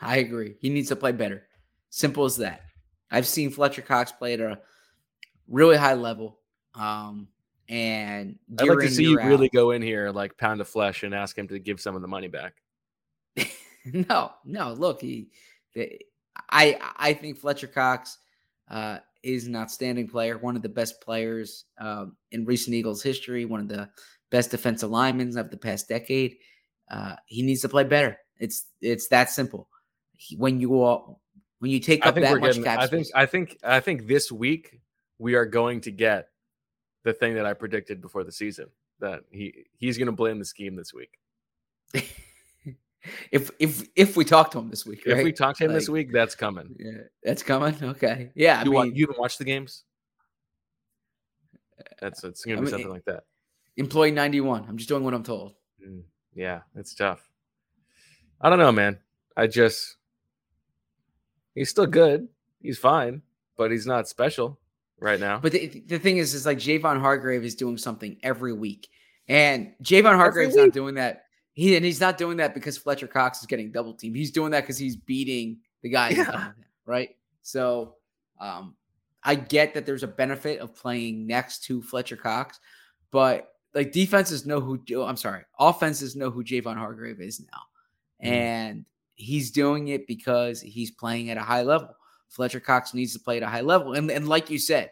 [0.01, 0.57] I agree.
[0.61, 1.45] He needs to play better.
[1.91, 2.63] Simple as that.
[3.11, 4.61] I've seen Fletcher Cox play at a
[5.49, 6.39] really high level.
[6.75, 7.29] Um,
[7.71, 11.05] and I'd like to see you year really go in here, like pound of flesh,
[11.05, 12.55] and ask him to give some of the money back.
[13.85, 14.73] no, no.
[14.73, 15.29] Look, he,
[15.75, 16.01] the,
[16.51, 18.19] I, I think Fletcher Cox
[18.69, 23.45] uh, is an outstanding player, one of the best players um, in recent Eagles history,
[23.45, 23.89] one of the
[24.33, 26.39] best defensive linemen of the past decade.
[26.91, 28.19] Uh, he needs to play better.
[28.41, 29.69] It's it's that simple.
[30.17, 31.21] He, when you all
[31.61, 32.65] when you take up that much getting.
[32.65, 33.07] cap I think.
[33.07, 33.59] space, I think.
[33.63, 34.81] I think this week
[35.19, 36.30] we are going to get
[37.05, 38.67] the thing that I predicted before the season
[39.01, 41.19] that he he's going to blame the scheme this week.
[43.33, 45.89] if if if we talk to him this week, If we talk to him this
[45.89, 46.75] week, that's coming.
[46.79, 47.75] yeah, that's coming.
[47.83, 48.63] Okay, yeah.
[48.65, 49.85] You, wa- mean, you haven't watched the games?
[52.01, 53.25] That's it's going to I be mean, something like that.
[53.77, 54.67] employee ninety one.
[54.69, 55.55] I'm just doing what I'm told.
[55.87, 56.03] Mm,
[56.35, 57.27] yeah, it's tough.
[58.41, 58.99] I don't know, man.
[59.37, 59.97] I just
[61.55, 62.29] he's still good.
[62.61, 63.23] He's fine,
[63.57, 64.59] but he's not special
[65.01, 65.39] right now.
[65.39, 68.89] But the, the thing is, is like Javon Hargrave is doing something every week,
[69.29, 71.25] and Javon Hargrave's not doing that.
[71.53, 74.17] He and he's not doing that because Fletcher Cox is getting double teamed.
[74.17, 76.53] He's doing that because he's beating the guy, Yeah.
[76.87, 77.11] right?
[77.43, 77.97] So,
[78.41, 78.77] um,
[79.25, 82.61] I get that there's a benefit of playing next to Fletcher Cox,
[83.11, 84.81] but like defenses know who.
[85.03, 88.33] I'm sorry, offenses know who Javon Hargrave is now, Mhm.
[88.33, 88.85] and
[89.17, 91.95] he's doing it because he's playing at a high level.
[92.31, 94.91] Fletcher Cox needs to play at a high level, and and like you said,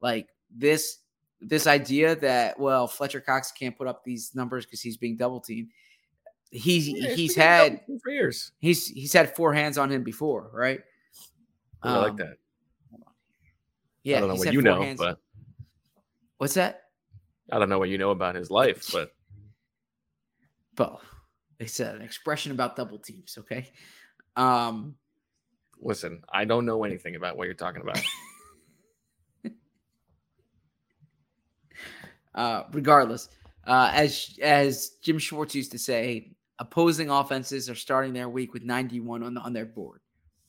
[0.00, 0.98] like this
[1.40, 5.40] this idea that well Fletcher Cox can't put up these numbers because he's being double
[5.40, 5.68] teamed.
[6.50, 8.52] He's Yeah, he's had double for years.
[8.58, 10.80] he's he's had four hands on him before, right?
[11.82, 12.36] I like Um, that.
[14.02, 15.20] Yeah, I don't know what you know, hands- but
[16.38, 16.84] what's that?
[17.52, 19.12] I don't know what you know about his life, but
[20.78, 21.00] Well,
[21.58, 23.36] it's an expression about double teams.
[23.38, 23.70] Okay.
[24.36, 24.96] Um.
[25.80, 28.00] Listen, I don't know anything about what you're talking about.
[32.34, 33.28] uh, regardless,
[33.66, 38.62] uh, as as Jim Schwartz used to say, opposing offenses are starting their week with
[38.62, 40.00] 91 on the, on their board,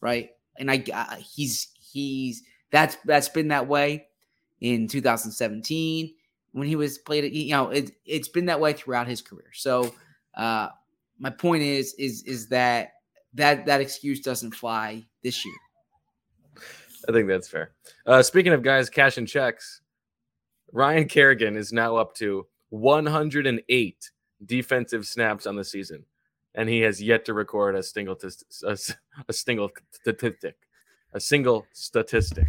[0.01, 0.30] right?
[0.57, 4.07] And I uh, he's he's that's that's been that way
[4.61, 6.13] in 2017
[6.51, 7.34] when he was played.
[7.34, 9.51] You know, it, it's been that way throughout his career.
[9.53, 9.93] So,
[10.36, 10.69] uh,
[11.17, 12.93] my point is is is that
[13.34, 15.55] that that excuse doesn't fly this year.
[17.07, 17.71] I think that's fair.
[18.05, 19.82] Uh, speaking of guys cashing checks,
[20.71, 24.11] Ryan Kerrigan is now up to 108
[24.45, 26.05] defensive snaps on the season,
[26.55, 28.77] and he has yet to record a single tis- a,
[29.27, 30.55] a single statistic,
[31.13, 32.47] a single statistic.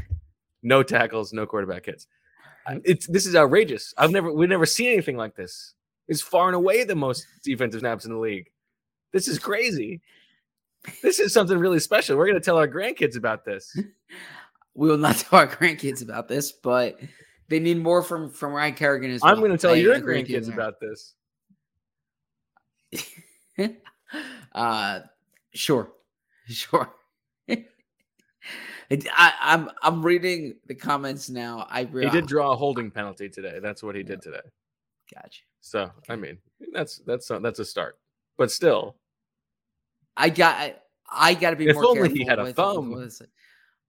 [0.63, 2.07] No tackles, no quarterback hits.
[2.85, 3.95] It's this is outrageous.
[3.97, 5.75] I've never we've never seen anything like this.
[6.09, 8.51] It's far and away the most defensive snaps in the league.
[9.13, 10.01] This is crazy.
[11.03, 12.17] This is something really special.
[12.17, 13.77] We're going to tell our grandkids about this.
[14.73, 16.99] We will not tell our grandkids about this, but
[17.49, 19.33] they need more from from Ryan Kerrigan as well.
[19.33, 21.15] I'm going to tell your agree with you grandkids about this.
[24.53, 25.01] uh
[25.53, 25.91] sure
[26.47, 26.89] sure
[28.91, 31.67] I, I'm I'm reading the comments now.
[31.71, 33.59] I He did draw a holding penalty today.
[33.61, 34.41] That's what he did today.
[35.15, 35.43] Gotcha.
[35.61, 36.39] So I mean,
[36.73, 37.99] that's that's a, that's a start.
[38.37, 38.97] But still,
[40.21, 40.75] I got I,
[41.11, 42.17] I got to be If more only careful.
[42.17, 42.91] he had a with- with thumb.
[42.91, 43.31] what is it.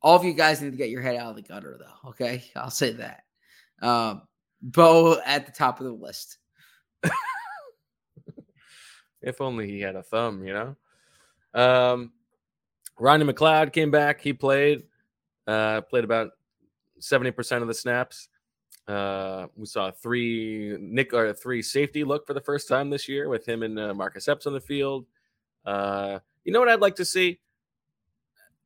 [0.01, 2.09] All of you guys need to get your head out of the gutter, though.
[2.09, 3.23] Okay, I'll say that.
[3.83, 4.23] Um,
[4.61, 6.37] Bo at the top of the list.
[9.21, 10.75] if only he had a thumb, you know.
[11.53, 12.11] Um,
[12.99, 14.21] Rodney McLeod came back.
[14.21, 14.83] He played,
[15.47, 16.31] uh, played about
[16.99, 18.27] 70% of the snaps.
[18.87, 23.29] Uh, we saw three Nick or three safety look for the first time this year
[23.29, 25.05] with him and uh, Marcus Epps on the field.
[25.65, 27.39] Uh, you know what I'd like to see?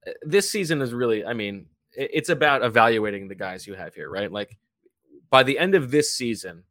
[0.06, 4.10] Uh, This season is really, I mean, it's about evaluating the guys you have here,
[4.10, 4.32] right?
[4.32, 4.58] Like
[5.30, 6.64] by the end of this season,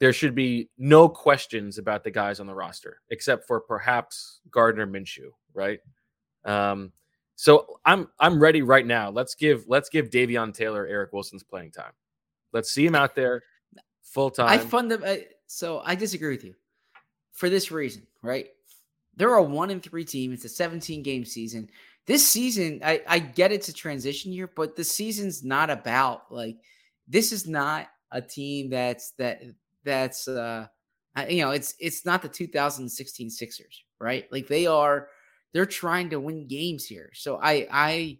[0.00, 4.86] there should be no questions about the guys on the roster, except for perhaps Gardner
[4.86, 5.80] Minshew, right?
[6.44, 6.92] Um,
[7.34, 9.10] so I'm I'm ready right now.
[9.10, 11.92] Let's give let's give Davion Taylor Eric Wilson's playing time.
[12.52, 13.42] Let's see him out there
[14.02, 14.48] full time.
[14.48, 15.02] I fund them.
[15.04, 16.54] I, so I disagree with you
[17.32, 18.48] for this reason, right?
[19.16, 20.32] They're a one and three team.
[20.32, 21.68] It's a 17 game season.
[22.06, 26.56] This season, I, I get it's a transition year, but the season's not about like
[27.06, 29.42] this is not a team that's that
[29.84, 30.66] that's uh
[31.28, 34.30] you know it's it's not the 2016 Sixers, right?
[34.30, 35.08] Like they are
[35.52, 37.10] they're trying to win games here.
[37.14, 38.18] So I I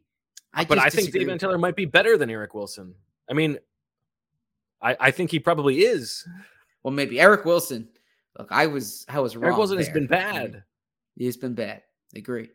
[0.53, 2.95] I but just I think Davion Taylor might be better than Eric Wilson.
[3.31, 3.59] I mean,
[4.83, 6.27] I I think he probably is.
[6.83, 7.89] Well, maybe Eric Wilson.
[8.39, 9.47] Look, I was I was wrong.
[9.47, 10.63] Eric Wilson has been bad.
[11.17, 11.83] He's been bad.
[12.15, 12.51] I agree.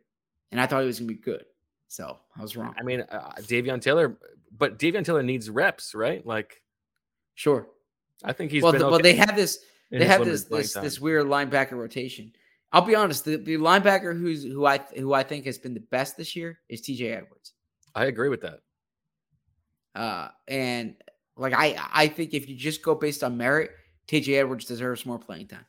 [0.51, 1.45] And I thought he was gonna be good.
[1.87, 2.73] So I was wrong.
[2.79, 4.17] I mean, uh, Davion Taylor,
[4.57, 6.25] but Davion Taylor needs reps, right?
[6.25, 6.61] Like,
[7.35, 7.67] Sure.
[8.23, 9.59] I think he's well, been the- well, okay they have this.
[9.91, 10.83] They have this this time.
[10.83, 12.31] this weird linebacker rotation.
[12.71, 13.25] I'll be honest.
[13.25, 16.59] The, the linebacker who's who I who I think has been the best this year
[16.69, 17.11] is T.J.
[17.11, 17.53] Edwards.
[17.93, 18.61] I agree with that.
[19.93, 20.95] Uh, and
[21.37, 23.71] like I I think if you just go based on merit,
[24.07, 24.35] T.J.
[24.35, 25.65] Edwards deserves more playing time.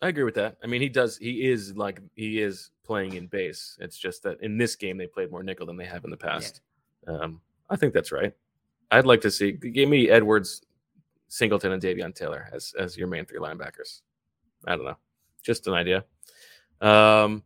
[0.00, 0.56] I agree with that.
[0.62, 1.16] I mean, he does.
[1.16, 3.76] He is like he is playing in base.
[3.80, 6.16] It's just that in this game they played more nickel than they have in the
[6.16, 6.60] past.
[7.06, 8.32] Um, I think that's right.
[8.90, 9.52] I'd like to see.
[9.52, 10.62] Give me Edwards,
[11.28, 14.02] Singleton, and Davion Taylor as as your main three linebackers.
[14.66, 14.96] I don't know.
[15.42, 16.04] Just an idea.
[16.80, 17.42] Um.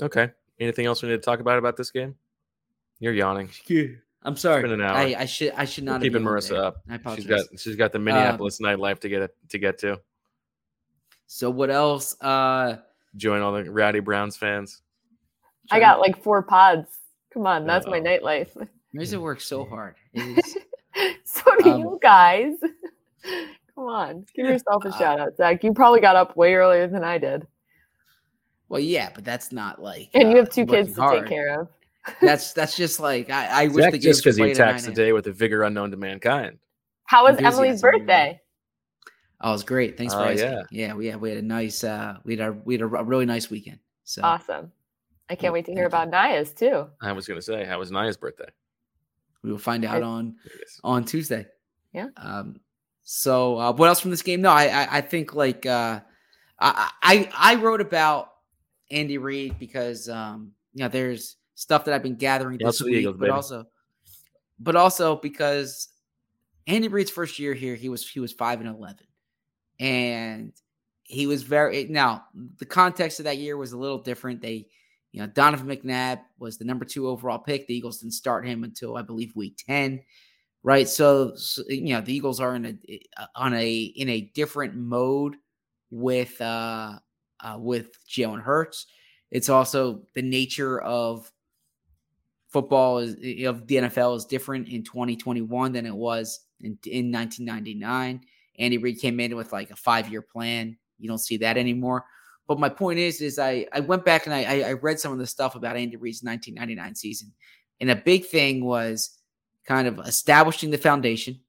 [0.00, 0.30] Okay.
[0.60, 2.16] Anything else we need to talk about about this game?
[2.98, 3.50] You're yawning.
[4.24, 4.62] I'm sorry.
[4.62, 4.96] been an hour.
[4.96, 6.64] I, I should I should not have keeping Marissa there.
[6.64, 6.82] up.
[6.88, 7.24] I apologize.
[7.24, 10.00] She's got she's got the Minneapolis nightlife to get to get to.
[11.28, 12.20] So what else?
[12.20, 12.78] Uh,
[13.16, 14.82] Join all the rowdy Browns fans.
[15.70, 16.88] I got like four pods.
[17.32, 18.02] Come on, that's my Uh-oh.
[18.04, 18.68] nightlife.
[18.94, 19.94] Marissa works so hard.
[20.14, 20.56] It is,
[21.24, 22.54] So do Um, you guys.
[23.74, 25.62] Come on, give yourself a Uh, shout out, Zach.
[25.62, 27.46] You probably got up way earlier than I did,
[28.68, 30.10] well, yeah, but that's not like.
[30.14, 31.20] and you uh, have two kids to hard.
[31.20, 31.68] take care of.
[32.22, 34.92] That's that's just like I, I wish Zach the just because games he attacks the
[34.92, 36.58] day with a vigor unknown to mankind.
[37.04, 37.90] How was Enthusiasm, Emily's yeah.
[37.90, 38.40] birthday?
[39.40, 39.96] Oh, it was great.
[39.96, 40.50] Thanks for Oh, asking.
[40.50, 40.62] yeah.
[40.70, 43.26] Yeah, we had we had a nice uh we had a we had a really
[43.26, 43.78] nice weekend.
[44.04, 44.72] So Awesome.
[45.30, 46.08] I can't Yeah, wait to hear thank you.
[46.10, 46.86] about Naya's too.
[47.00, 48.48] I was going to say, how was Naya's birthday?
[49.44, 50.34] we will find out on
[50.82, 51.46] on Tuesday.
[51.92, 52.08] Yeah.
[52.16, 52.60] Um.
[53.04, 54.40] So uh, what else from this game?
[54.42, 56.00] No, I I, I think like uh
[56.58, 58.32] I, I I wrote about
[58.90, 62.96] Andy Reid because um you know there's stuff that I've been gathering Yeah, this week,
[62.96, 63.30] Eagles, but baby.
[63.32, 63.66] also
[64.58, 65.88] but also because
[66.66, 69.06] Andy Reid's first year here, he was he was five and eleven,
[69.80, 70.52] and
[71.04, 72.24] he was very now
[72.58, 74.42] the context of that year was a little different.
[74.42, 74.66] They,
[75.12, 77.66] you know, Donovan McNabb was the number two overall pick.
[77.66, 80.02] The Eagles didn't start him until I believe week ten,
[80.62, 80.88] right?
[80.88, 83.00] So, so you know the Eagles are in a
[83.34, 85.36] on a in a different mode
[85.90, 86.98] with uh,
[87.40, 88.86] uh with Jalen Hurts.
[89.30, 91.30] It's also the nature of
[92.48, 93.12] football is
[93.46, 98.20] of the NFL is different in 2021 than it was in, in 1999.
[98.58, 100.76] Andy Reid came in with like a five year plan.
[100.98, 102.04] You don't see that anymore.
[102.46, 105.18] But my point is, is I I went back and I I read some of
[105.18, 107.32] the stuff about Andy Reid's 1999 season,
[107.80, 109.18] and a big thing was
[109.66, 111.40] kind of establishing the foundation,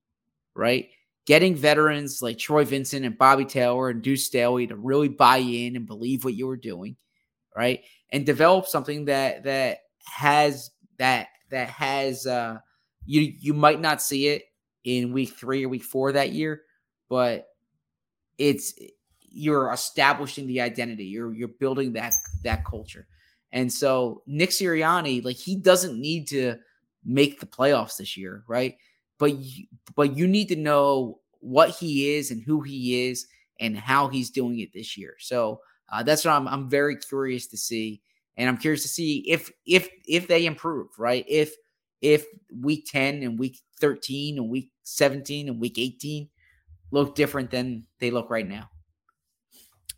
[0.54, 0.90] right?
[1.26, 5.78] Getting veterans like Troy Vincent and Bobby Taylor and Deuce Staley to really buy in
[5.78, 6.98] and believe what you were doing,
[7.56, 7.82] right?
[8.12, 12.58] And develop something that that has that that has uh
[13.06, 14.44] you you might not see it
[14.84, 16.64] in week three or week four that year,
[17.10, 17.48] but
[18.38, 18.74] it's
[19.22, 21.06] you're establishing the identity.
[21.06, 23.08] You're you're building that that culture.
[23.52, 26.56] And so Nick Sirianni, like he doesn't need to
[27.04, 28.78] make the playoffs this year, right?
[29.18, 33.28] But you, but you need to know what he is and who he is
[33.60, 35.16] and how he's doing it this year.
[35.20, 38.02] So uh, that's what I'm I'm very curious to see,
[38.38, 41.26] and I'm curious to see if if if they improve, right?
[41.28, 41.54] If
[42.02, 42.26] if
[42.62, 46.30] week 10 and week 13 and week 17 and week 18
[46.92, 48.70] look different than they look right now.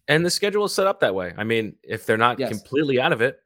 [0.08, 1.34] And the schedule is set up that way.
[1.38, 2.50] I mean, if they're not Yes.
[2.50, 3.40] completely out of it,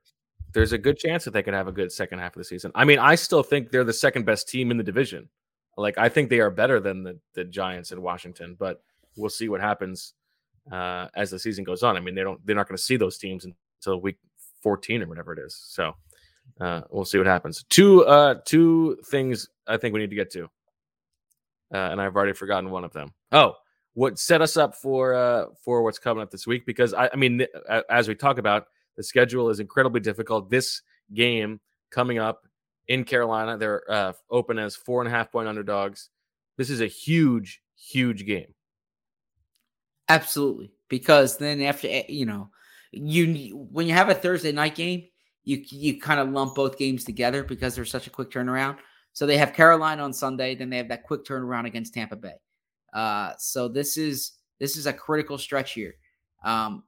[0.53, 2.71] there's a good chance that they could have a good second half of the season.
[2.75, 5.29] I mean, I still think they're the second best team in the division.
[5.77, 8.81] Like, I think they are better than the, the Giants in Washington, but
[9.17, 10.13] we'll see what happens
[10.71, 11.97] uh, as the season goes on.
[11.97, 14.17] I mean, they don't they're not going to see those teams until week
[14.61, 15.55] 14 or whatever it is.
[15.55, 15.93] So
[16.61, 17.65] uh, we'll see what happens.
[17.69, 20.49] Two uh, two things I think we need to get to,
[21.73, 23.13] uh, and I've already forgotten one of them.
[23.31, 23.55] Oh,
[23.93, 26.65] what set us up for uh, for what's coming up this week?
[26.65, 27.49] Because I, I mean, th-
[27.89, 30.49] as we talk about, the schedule is incredibly difficult.
[30.49, 30.81] This
[31.13, 31.59] game
[31.91, 32.45] coming up
[32.87, 36.09] in Carolina, they're uh, open as four and a half point underdogs.
[36.57, 38.53] This is a huge, huge game.
[40.09, 42.49] Absolutely, because then after eh, you know,
[42.91, 45.05] you when you have a Thursday night game,
[45.45, 48.77] you you kind of lump both games together because there's such a quick turnaround.
[49.15, 52.35] So they have Carolina on Sunday, then they have that quick turnaround against Tampa Bay.
[52.93, 55.95] Uh, so this is this is a critical stretch here.
[56.43, 56.83] Um,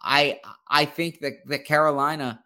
[0.00, 2.44] I I think that that Carolina,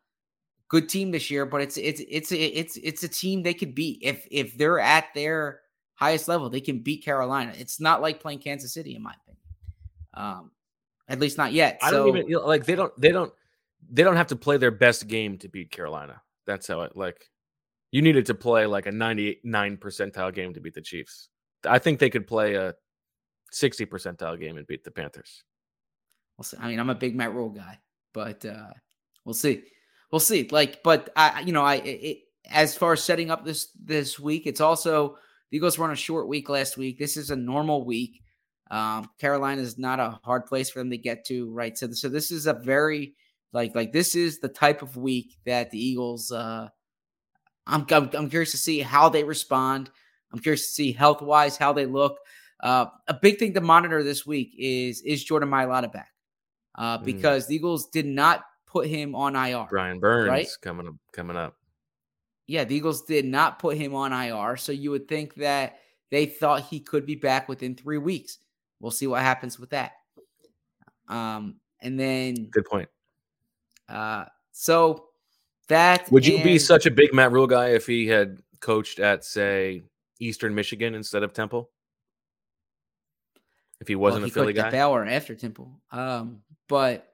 [0.69, 3.99] good team this year, but it's it's it's it's it's a team they could beat
[4.01, 5.61] if if they're at their
[5.97, 7.53] highest level, they can beat Carolina.
[7.59, 9.43] It's not like playing Kansas City, in my opinion.
[10.15, 10.51] Um,
[11.09, 11.79] at least not yet.
[11.83, 13.33] I so, don't even like they don't they don't
[13.91, 16.23] they don't have to play their best game to beat Carolina.
[16.47, 17.29] That's how it like
[17.91, 21.29] you needed to play like a 99 percentile game to beat the Chiefs.
[21.65, 22.75] I think they could play a
[23.53, 25.45] 60 percentile game and beat the Panthers.
[26.37, 26.57] We'll see.
[26.61, 27.79] I mean, I'm a big Matt Rhule guy,
[28.13, 28.71] but uh,
[29.25, 29.63] we'll see.
[30.11, 30.49] We'll see.
[30.51, 32.19] Like, but I, you know, I it,
[32.51, 35.17] as far as setting up this this week, it's also
[35.51, 36.99] the Eagles were on a short week last week.
[36.99, 38.23] This is a normal week.
[38.71, 41.77] Um, Carolina is not a hard place for them to get to, right?
[41.79, 43.15] So, so this is a very
[43.53, 46.31] like like this is the type of week that the Eagles.
[46.31, 46.69] Uh,
[47.67, 49.91] I'm I'm, I'm curious to see how they respond.
[50.33, 52.19] I'm curious to see health wise how they look.
[52.61, 56.09] Uh, a big thing to monitor this week is is Jordan Mailata back
[56.77, 57.05] uh, Mm.
[57.05, 59.67] because the Eagles did not put him on IR.
[59.71, 60.49] Brian Burns Right?
[60.63, 61.55] coming up coming up.
[62.47, 65.79] Yeah, the Eagles did not put him on IR, so you would think that
[66.11, 68.39] they thought he could be back within three weeks.
[68.81, 69.93] We'll see what happens with that.
[71.09, 72.89] Um, and then Good point.
[73.89, 75.06] uh, so
[75.69, 79.25] that Would you be such a big Matt Rhule guy if he had coached at
[79.25, 79.83] say
[80.21, 81.71] Eastern Michigan instead of Temple?
[83.81, 85.81] If he wasn't he a Philly guy, Baylor after Temple.
[85.91, 87.09] Um, but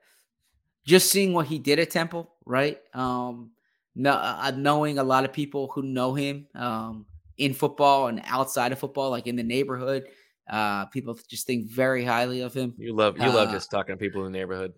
[0.84, 2.78] just seeing what he did at Temple, right?
[2.94, 3.50] Um,
[3.94, 8.72] no, uh, knowing a lot of people who know him um, in football and outside
[8.72, 10.06] of football, like in the neighborhood,
[10.50, 12.74] uh, people just think very highly of him.
[12.78, 14.72] you love you love uh, just talking to people in the neighborhood.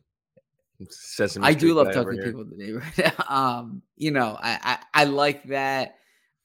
[0.88, 3.12] Sesame I Street do love talking to people in the neighborhood.
[3.28, 5.96] um, you know, I, I I like that.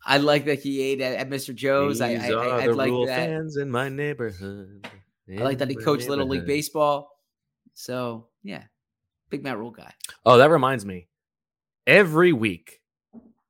[0.06, 1.54] I like that he ate at, at Mr.
[1.54, 2.00] Joe's.
[2.00, 3.28] I These I, I, I like that.
[3.28, 4.88] fans in my neighborhood.
[5.30, 6.46] I like that he coached Little League.
[6.46, 7.12] Baseball.
[7.74, 8.64] So yeah,
[9.30, 9.94] big Matt Rhule guy.
[10.26, 11.08] Oh, that reminds me.
[11.88, 12.82] Every week,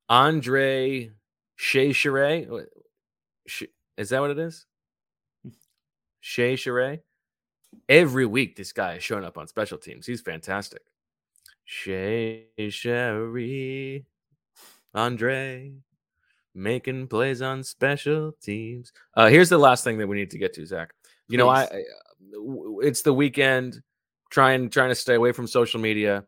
[0.08, 1.12] Andre
[1.56, 2.68] Shea Charest,
[3.98, 4.66] is that what it is?
[6.22, 7.02] Shea Charest.
[7.88, 10.06] Every week, this guy is showing up on special teams.
[10.06, 10.82] He's fantastic.
[11.66, 14.06] Shea Sherry,
[14.94, 15.74] Andre,
[16.56, 18.92] making plays on special teams.
[19.16, 20.94] Uh, here's the last thing that we need to get to, Zach.
[21.28, 21.78] You know, I, Please.
[21.78, 21.84] I
[22.82, 23.82] it's the weekend.
[24.30, 26.24] Trying trying to stay away from social media,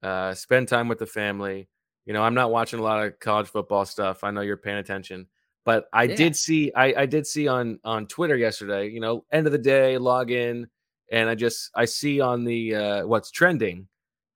[0.00, 1.68] uh, spend time with the family.
[2.06, 4.22] You know, I'm not watching a lot of college football stuff.
[4.22, 5.26] I know you're paying attention,
[5.64, 6.16] but I Yeah.
[6.16, 8.88] did see I, I did see on on Twitter yesterday.
[8.88, 10.68] You know, end of the day, log in,
[11.10, 13.88] and I just I see on the uh, what's trending.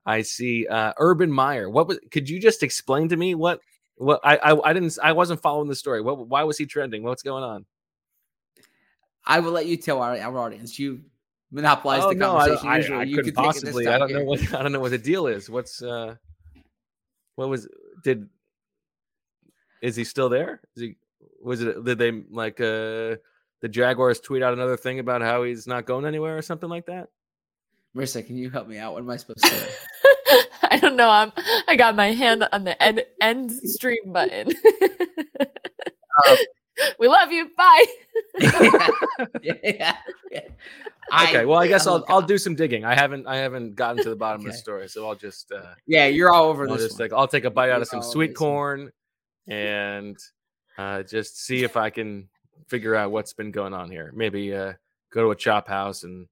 [0.04, 1.68] I see uh, Urban Meyer.
[1.68, 1.98] What was?
[2.12, 3.60] Could you just explain to me what?
[3.96, 6.00] What I, I I didn't I wasn't following the story.
[6.00, 7.02] What why was he trending?
[7.02, 7.66] What's going on?
[9.24, 10.78] I will let you tell our, our audience.
[10.78, 11.00] You
[11.50, 12.94] monopolize Oh, the no, I, conversation.
[12.94, 13.00] I.
[13.00, 13.88] I you couldn't can take it this possibly.
[13.88, 15.50] I don't know what I don't know what the deal is.
[15.50, 16.14] What's uh,
[17.34, 17.68] what was
[18.04, 18.28] did
[19.82, 20.60] is he still there?
[20.76, 20.96] Is he
[21.46, 23.16] was it did they like uh
[23.62, 26.86] the Jaguars tweet out another thing about how he's not going anywhere or something like
[26.86, 27.08] that?
[27.96, 28.92] Marissa, can you help me out?
[28.92, 30.40] What am I supposed to do?
[30.70, 31.08] I don't know.
[31.08, 31.32] I'm
[31.66, 34.48] I got my hand on the end end stream button.
[36.28, 36.36] Um,
[36.98, 37.48] we love you.
[37.56, 37.84] Bye.
[38.40, 38.88] yeah,
[40.30, 40.40] yeah.
[41.22, 42.84] Okay, well I guess I'll I'll do some digging.
[42.84, 45.74] I haven't I haven't gotten to the bottom of the story, so I'll just uh
[45.86, 46.86] Yeah, you're all over I'll this.
[46.88, 47.08] just one.
[47.08, 48.50] take I'll take a bite out of You're some all over sweet this one.
[48.50, 48.92] corn
[49.48, 50.16] and
[50.78, 52.28] uh just see if I can
[52.68, 54.12] figure out what's been going on here.
[54.14, 54.74] Maybe uh
[55.12, 56.26] go to a chop house and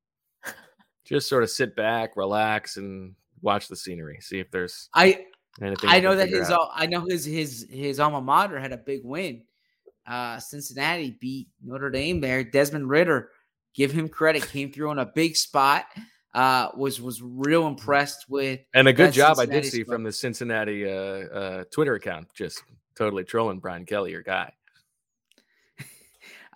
[1.05, 4.19] just sort of sit back, relax, and watch the scenery.
[4.21, 5.27] See if there's I
[5.63, 5.91] anything.
[5.91, 6.71] I know that his out.
[6.75, 9.43] I know his his his alma mater had a big win.
[10.07, 12.43] Uh Cincinnati beat Notre Dame there.
[12.45, 13.31] Desmond Ridder,
[13.75, 15.85] give him credit, came through on a big spot.
[16.35, 20.13] Uh was was real impressed with and a good job I did see from the
[20.13, 22.63] Cincinnati uh, uh, Twitter account, just
[22.97, 24.53] totally trolling Brian Kelly, your guy.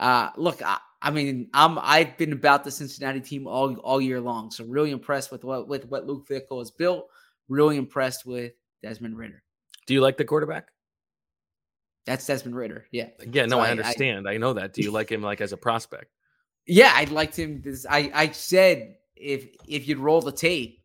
[0.01, 4.20] Uh, look, I, I mean, I'm I've been about the Cincinnati team all all year
[4.20, 7.09] long, so really impressed with what with what Luke Fickell has built.
[7.49, 9.43] Really impressed with Desmond Ridder.
[9.86, 10.68] Do you like the quarterback?
[12.05, 12.86] That's Desmond Ridder.
[12.91, 13.09] Yeah.
[13.30, 14.28] Yeah, no, So I understand.
[14.28, 14.72] I, know that.
[14.72, 16.07] Do you like him like as a prospect?
[16.70, 17.62] Yeah, I liked him.
[17.62, 20.82] This I I said if if you'd roll the tape,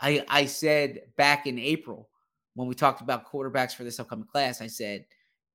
[0.00, 2.08] I I said back in April
[2.56, 5.04] when we talked about quarterbacks for this upcoming class, I said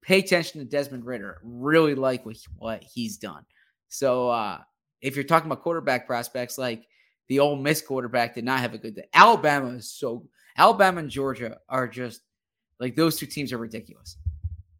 [0.01, 1.39] pay attention to Desmond Ridder.
[1.43, 3.43] Really like what what he's done.
[3.89, 4.59] So uh
[5.01, 6.87] if you're talking about quarterback prospects, like
[7.27, 9.07] the Ole Miss quarterback did not have a good day.
[9.13, 10.25] Alabama is so
[10.57, 12.21] Alabama and Georgia are just
[12.79, 14.17] like those two teams are ridiculous.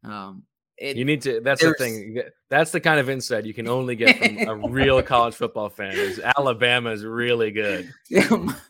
[0.04, 0.44] Um,
[0.78, 1.40] it, You need to.
[1.42, 2.22] That's the thing.
[2.50, 5.92] That's the kind of insight you can only get from a real college football fan.
[5.92, 7.94] Is Alabama is really good.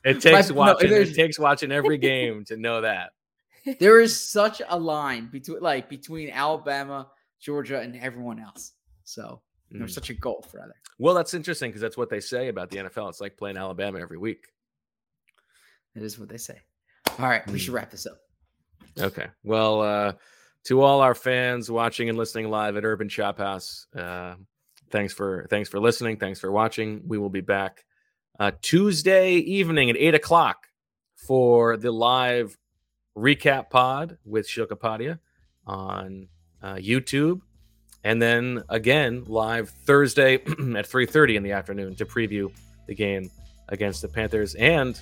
[0.04, 0.90] It takes no, watching.
[0.90, 3.12] there's- it takes watching every game to know that.
[3.80, 7.10] There is such a line between like between Alabama,
[7.40, 8.74] Georgia, and everyone else.
[9.04, 9.96] So there's Mm.
[9.96, 10.76] such a gulf, rather.
[11.00, 13.10] Well, that's interesting because that's what they say about the NFL.
[13.10, 14.46] It's like playing Alabama every week.
[15.96, 16.60] That is what they say.
[17.20, 17.58] All right, we Mm.
[17.60, 18.18] should wrap this up.
[19.00, 19.28] Okay.
[19.44, 20.14] Well, uh,
[20.66, 24.36] to all our fans watching and listening live at Urban Shop House, uh,
[24.92, 26.18] thanks for thanks for listening.
[26.18, 27.02] Thanks for watching.
[27.08, 27.84] We will be back
[28.40, 30.68] uh, Tuesday evening at eight o'clock
[31.28, 32.58] for the live
[33.22, 35.20] recap pod with Sheil Kapadia
[35.66, 36.28] on
[36.62, 37.42] uh, YouTube,
[38.04, 40.42] and then again live Thursday
[40.76, 42.52] at three thirty in the afternoon to preview
[42.88, 43.30] the game
[43.70, 45.00] against the Panthers and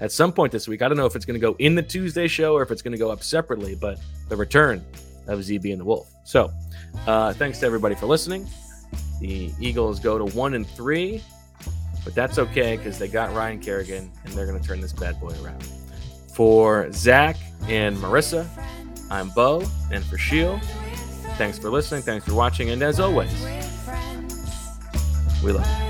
[0.00, 0.82] at some point this week.
[0.82, 2.82] I don't know if it's going to go in the Tuesday show or if it's
[2.82, 3.98] going to go up separately, but
[4.28, 4.84] the return
[5.28, 6.10] of ZB and the Wolf.
[6.24, 6.50] So,
[7.06, 8.48] uh, thanks to everybody for listening.
[9.20, 11.22] The Eagles go to one and three,
[12.04, 15.20] but that's okay because they got Ryan Kerrigan and they're going to turn this bad
[15.20, 15.62] boy around.
[16.32, 17.36] For Zach
[17.68, 18.46] and Marissa,
[19.10, 20.58] I'm Bo, and for Sheil,
[21.36, 23.32] thanks for listening, thanks for watching, and as always,
[25.42, 25.89] we love you.